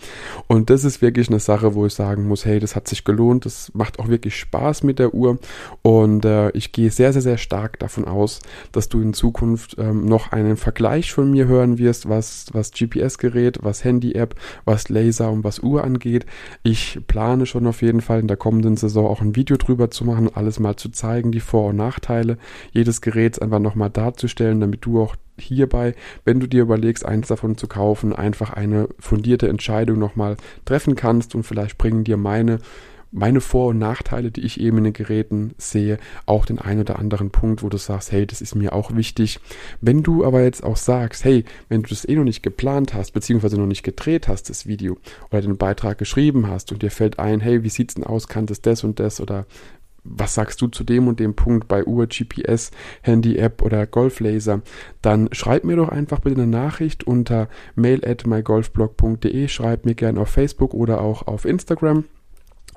Und 0.47 0.69
das 0.69 0.83
ist 0.83 1.01
wirklich 1.01 1.29
eine 1.29 1.39
Sache, 1.39 1.75
wo 1.75 1.85
ich 1.85 1.93
sagen 1.93 2.27
muss, 2.27 2.45
hey, 2.45 2.59
das 2.59 2.75
hat 2.75 2.87
sich 2.87 3.03
gelohnt, 3.03 3.45
das 3.45 3.71
macht 3.73 3.99
auch 3.99 4.07
wirklich 4.07 4.35
Spaß 4.35 4.83
mit 4.83 4.99
der 4.99 5.13
Uhr. 5.13 5.37
Und 5.81 6.25
äh, 6.25 6.49
ich 6.51 6.71
gehe 6.71 6.91
sehr, 6.91 7.13
sehr, 7.13 7.21
sehr 7.21 7.37
stark 7.37 7.79
davon 7.79 8.05
aus, 8.05 8.39
dass 8.71 8.89
du 8.89 9.01
in 9.01 9.13
Zukunft 9.13 9.75
ähm, 9.77 10.05
noch 10.05 10.31
einen 10.31 10.57
Vergleich 10.57 11.13
von 11.13 11.31
mir 11.31 11.47
hören 11.47 11.77
wirst, 11.77 12.09
was, 12.09 12.47
was 12.53 12.71
GPS-Gerät, 12.71 13.59
was 13.61 13.83
Handy-App, 13.83 14.35
was 14.65 14.89
Laser 14.89 15.31
und 15.31 15.43
was 15.43 15.59
Uhr 15.59 15.83
angeht. 15.83 16.25
Ich 16.63 16.99
plane 17.07 17.45
schon 17.45 17.67
auf 17.67 17.81
jeden 17.81 18.01
Fall 18.01 18.19
in 18.19 18.27
der 18.27 18.37
kommenden 18.37 18.77
Saison 18.77 19.07
auch 19.07 19.21
ein 19.21 19.35
Video 19.35 19.57
drüber 19.57 19.89
zu 19.89 20.05
machen, 20.05 20.29
alles 20.33 20.59
mal 20.59 20.75
zu 20.75 20.89
zeigen, 20.89 21.31
die 21.31 21.39
Vor- 21.39 21.69
und 21.69 21.77
Nachteile 21.77 22.37
jedes 22.71 23.01
Geräts 23.01 23.39
einfach 23.39 23.59
nochmal 23.59 23.89
darzustellen, 23.89 24.59
damit 24.59 24.85
du 24.85 25.01
auch 25.01 25.15
hierbei, 25.39 25.95
wenn 26.25 26.39
du 26.39 26.47
dir 26.47 26.61
überlegst, 26.61 27.05
eins 27.05 27.27
davon 27.27 27.57
zu 27.57 27.67
kaufen, 27.67 28.13
einfach 28.13 28.51
eine 28.51 28.89
fundierte 28.99 29.47
Entscheidung 29.47 29.99
nochmal 29.99 30.37
treffen 30.65 30.95
kannst 30.95 31.35
und 31.35 31.43
vielleicht 31.43 31.77
bringen 31.77 32.03
dir 32.03 32.17
meine 32.17 32.59
meine 33.11 33.41
Vor- 33.41 33.69
und 33.69 33.79
Nachteile, 33.79 34.31
die 34.31 34.41
ich 34.41 34.59
eben 34.59 34.79
in 34.79 34.83
den 34.85 34.93
Geräten 34.93 35.53
sehe, 35.57 35.97
auch 36.25 36.45
den 36.45 36.59
einen 36.59 36.81
oder 36.81 36.99
anderen 36.99 37.31
Punkt, 37.31 37.63
wo 37.63 37.69
du 37.69 37.77
sagst, 37.77 38.11
hey, 38.11 38.25
das 38.25 38.41
ist 38.41 38.55
mir 38.55 38.73
auch 38.73 38.95
wichtig. 38.95 39.39
Wenn 39.81 40.03
du 40.03 40.25
aber 40.25 40.43
jetzt 40.43 40.63
auch 40.63 40.77
sagst, 40.77 41.25
hey, 41.25 41.45
wenn 41.69 41.81
du 41.81 41.89
das 41.89 42.07
eh 42.07 42.15
noch 42.15 42.23
nicht 42.23 42.43
geplant 42.43 42.93
hast, 42.93 43.11
beziehungsweise 43.11 43.57
noch 43.57 43.65
nicht 43.65 43.83
gedreht 43.83 44.27
hast, 44.27 44.49
das 44.49 44.67
Video, 44.67 44.97
oder 45.31 45.41
den 45.41 45.57
Beitrag 45.57 45.97
geschrieben 45.97 46.47
hast 46.47 46.71
und 46.71 46.83
dir 46.83 46.91
fällt 46.91 47.19
ein, 47.19 47.39
hey, 47.39 47.63
wie 47.63 47.69
sieht's 47.69 47.95
denn 47.95 48.03
aus, 48.03 48.27
kann 48.27 48.45
das 48.45 48.61
das 48.61 48.83
und 48.83 48.99
das 48.99 49.19
oder 49.21 49.45
was 50.03 50.33
sagst 50.33 50.61
du 50.61 50.67
zu 50.67 50.83
dem 50.83 51.07
und 51.07 51.19
dem 51.19 51.35
Punkt 51.35 51.67
bei 51.67 51.83
Uhr, 51.83 52.07
GPS, 52.07 52.71
Handy-App 53.01 53.61
oder 53.61 53.85
Golflaser, 53.85 54.61
dann 55.01 55.29
schreib 55.33 55.65
mir 55.65 55.75
doch 55.75 55.89
einfach 55.89 56.19
bitte 56.19 56.41
eine 56.41 56.47
Nachricht 56.49 57.05
unter 57.05 57.49
mail 57.75 58.03
at 58.05 58.25
mygolfblog.de, 58.25 59.47
schreib 59.47 59.85
mir 59.85 59.95
gerne 59.95 60.21
auf 60.21 60.29
Facebook 60.29 60.73
oder 60.73 61.01
auch 61.01 61.27
auf 61.27 61.45
Instagram. 61.45 62.05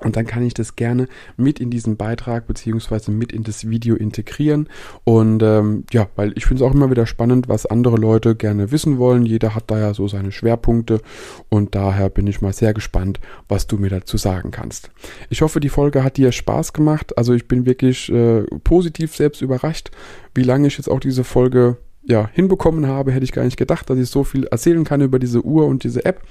Und 0.03 0.15
dann 0.15 0.25
kann 0.25 0.43
ich 0.43 0.53
das 0.53 0.75
gerne 0.75 1.07
mit 1.37 1.59
in 1.59 1.69
diesen 1.69 1.97
Beitrag 1.97 2.47
beziehungsweise 2.47 3.11
mit 3.11 3.31
in 3.31 3.43
das 3.43 3.69
Video 3.69 3.95
integrieren. 3.95 4.69
Und 5.03 5.41
ähm, 5.43 5.85
ja, 5.91 6.07
weil 6.15 6.33
ich 6.35 6.45
finde 6.45 6.63
es 6.63 6.69
auch 6.69 6.73
immer 6.73 6.91
wieder 6.91 7.05
spannend, 7.05 7.47
was 7.47 7.65
andere 7.65 7.97
Leute 7.97 8.35
gerne 8.35 8.71
wissen 8.71 8.97
wollen. 8.97 9.25
Jeder 9.25 9.55
hat 9.55 9.65
da 9.67 9.79
ja 9.79 9.93
so 9.93 10.07
seine 10.07 10.31
Schwerpunkte. 10.31 11.01
Und 11.49 11.75
daher 11.75 12.09
bin 12.09 12.27
ich 12.27 12.41
mal 12.41 12.53
sehr 12.53 12.73
gespannt, 12.73 13.19
was 13.47 13.67
du 13.67 13.77
mir 13.77 13.89
dazu 13.89 14.17
sagen 14.17 14.51
kannst. 14.51 14.91
Ich 15.29 15.41
hoffe, 15.41 15.59
die 15.59 15.69
Folge 15.69 16.03
hat 16.03 16.17
dir 16.17 16.31
Spaß 16.31 16.73
gemacht. 16.73 17.17
Also 17.17 17.33
ich 17.33 17.47
bin 17.47 17.65
wirklich 17.65 18.11
äh, 18.11 18.43
positiv 18.63 19.15
selbst 19.15 19.41
überrascht, 19.41 19.91
wie 20.35 20.43
lange 20.43 20.67
ich 20.67 20.77
jetzt 20.77 20.89
auch 20.89 20.99
diese 20.99 21.23
Folge 21.23 21.77
ja, 22.05 22.29
hinbekommen 22.33 22.87
habe, 22.87 23.13
hätte 23.13 23.23
ich 23.23 23.31
gar 23.31 23.45
nicht 23.45 23.55
gedacht, 23.55 23.89
dass 23.89 23.97
ich 23.97 24.09
so 24.09 24.25
viel 24.25 24.45
erzählen 24.45 24.83
kann 24.83 24.99
über 24.99 25.19
diese 25.19 25.41
Uhr 25.41 25.65
und 25.67 25.83
diese 25.83 26.03
App. 26.03 26.21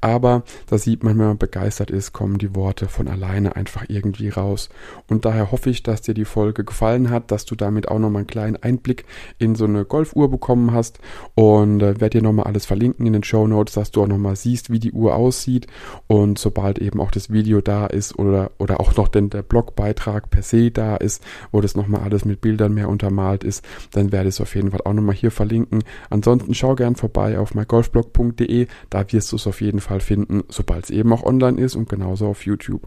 Aber 0.00 0.42
da 0.68 0.78
sieht 0.78 1.04
man, 1.04 1.18
wenn 1.18 1.26
man 1.26 1.38
begeistert 1.38 1.90
ist, 1.90 2.14
kommen 2.14 2.38
die 2.38 2.54
Worte 2.54 2.88
von 2.88 3.08
alleine 3.08 3.54
einfach 3.54 3.84
irgendwie 3.88 4.30
raus. 4.30 4.70
Und 5.06 5.26
daher 5.26 5.52
hoffe 5.52 5.68
ich, 5.68 5.82
dass 5.82 6.00
dir 6.00 6.14
die 6.14 6.24
Folge 6.24 6.64
gefallen 6.64 7.10
hat, 7.10 7.30
dass 7.30 7.44
du 7.44 7.56
damit 7.56 7.88
auch 7.88 7.98
nochmal 7.98 8.20
einen 8.20 8.26
kleinen 8.26 8.56
Einblick 8.56 9.04
in 9.38 9.54
so 9.54 9.66
eine 9.66 9.84
Golfuhr 9.84 10.30
bekommen 10.30 10.72
hast. 10.72 10.98
Und 11.34 11.82
äh, 11.82 12.00
werde 12.00 12.18
dir 12.18 12.22
nochmal 12.22 12.46
alles 12.46 12.64
verlinken 12.64 13.06
in 13.06 13.12
den 13.12 13.22
Show 13.22 13.46
Notes, 13.46 13.74
dass 13.74 13.90
du 13.90 14.02
auch 14.02 14.08
nochmal 14.08 14.36
siehst, 14.36 14.70
wie 14.70 14.78
die 14.78 14.92
Uhr 14.92 15.14
aussieht. 15.14 15.66
Und 16.06 16.38
sobald 16.38 16.78
eben 16.78 17.00
auch 17.00 17.10
das 17.10 17.30
Video 17.30 17.60
da 17.60 17.86
ist 17.86 18.18
oder, 18.18 18.52
oder 18.56 18.80
auch 18.80 18.96
noch 18.96 19.08
denn 19.08 19.28
der 19.28 19.42
Blogbeitrag 19.42 20.30
per 20.30 20.42
se 20.42 20.70
da 20.70 20.96
ist, 20.96 21.22
wo 21.52 21.60
das 21.60 21.74
nochmal 21.74 22.00
alles 22.00 22.24
mit 22.24 22.40
Bildern 22.40 22.72
mehr 22.72 22.88
untermalt 22.88 23.44
ist, 23.44 23.62
dann 23.92 24.10
werde 24.10 24.30
ich 24.30 24.36
es 24.36 24.40
auf 24.40 24.54
jeden 24.54 24.70
Fall 24.70 24.80
auch 24.84 24.94
nochmal 24.94 25.17
hier 25.18 25.30
verlinken. 25.30 25.84
Ansonsten 26.10 26.54
schau 26.54 26.74
gern 26.74 26.96
vorbei 26.96 27.38
auf 27.38 27.54
mygolfblog.de, 27.54 28.66
da 28.90 29.12
wirst 29.12 29.32
du 29.32 29.36
es 29.36 29.46
auf 29.46 29.60
jeden 29.60 29.80
Fall 29.80 30.00
finden, 30.00 30.44
sobald 30.48 30.84
es 30.84 30.90
eben 30.90 31.12
auch 31.12 31.22
online 31.22 31.60
ist 31.60 31.76
und 31.76 31.88
genauso 31.88 32.28
auf 32.28 32.46
YouTube. 32.46 32.86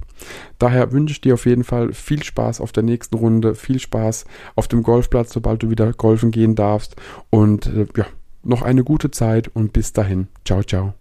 Daher 0.60 0.92
wünsche 0.92 1.14
ich 1.14 1.22
dir 1.22 1.36
auf 1.36 1.46
jeden 1.46 1.64
Fall 1.64 1.94
viel 1.94 2.24
Spaß 2.24 2.62
auf 2.62 2.72
der 2.72 2.84
nächsten 2.84 3.16
Runde, 3.16 3.56
viel 3.56 3.80
Spaß 3.80 4.26
auf 4.56 4.68
dem 4.68 4.84
Golfplatz, 4.84 5.34
sobald 5.34 5.64
du 5.64 5.70
wieder 5.70 5.94
golfen 5.94 6.32
gehen 6.32 6.56
darfst 6.56 6.96
und 7.30 7.68
äh, 7.68 7.88
ja, 7.96 8.06
noch 8.44 8.62
eine 8.62 8.84
gute 8.84 9.12
Zeit 9.12 9.50
und 9.54 9.74
bis 9.74 9.94
dahin. 9.94 10.28
Ciao, 10.46 10.64
ciao. 10.64 11.01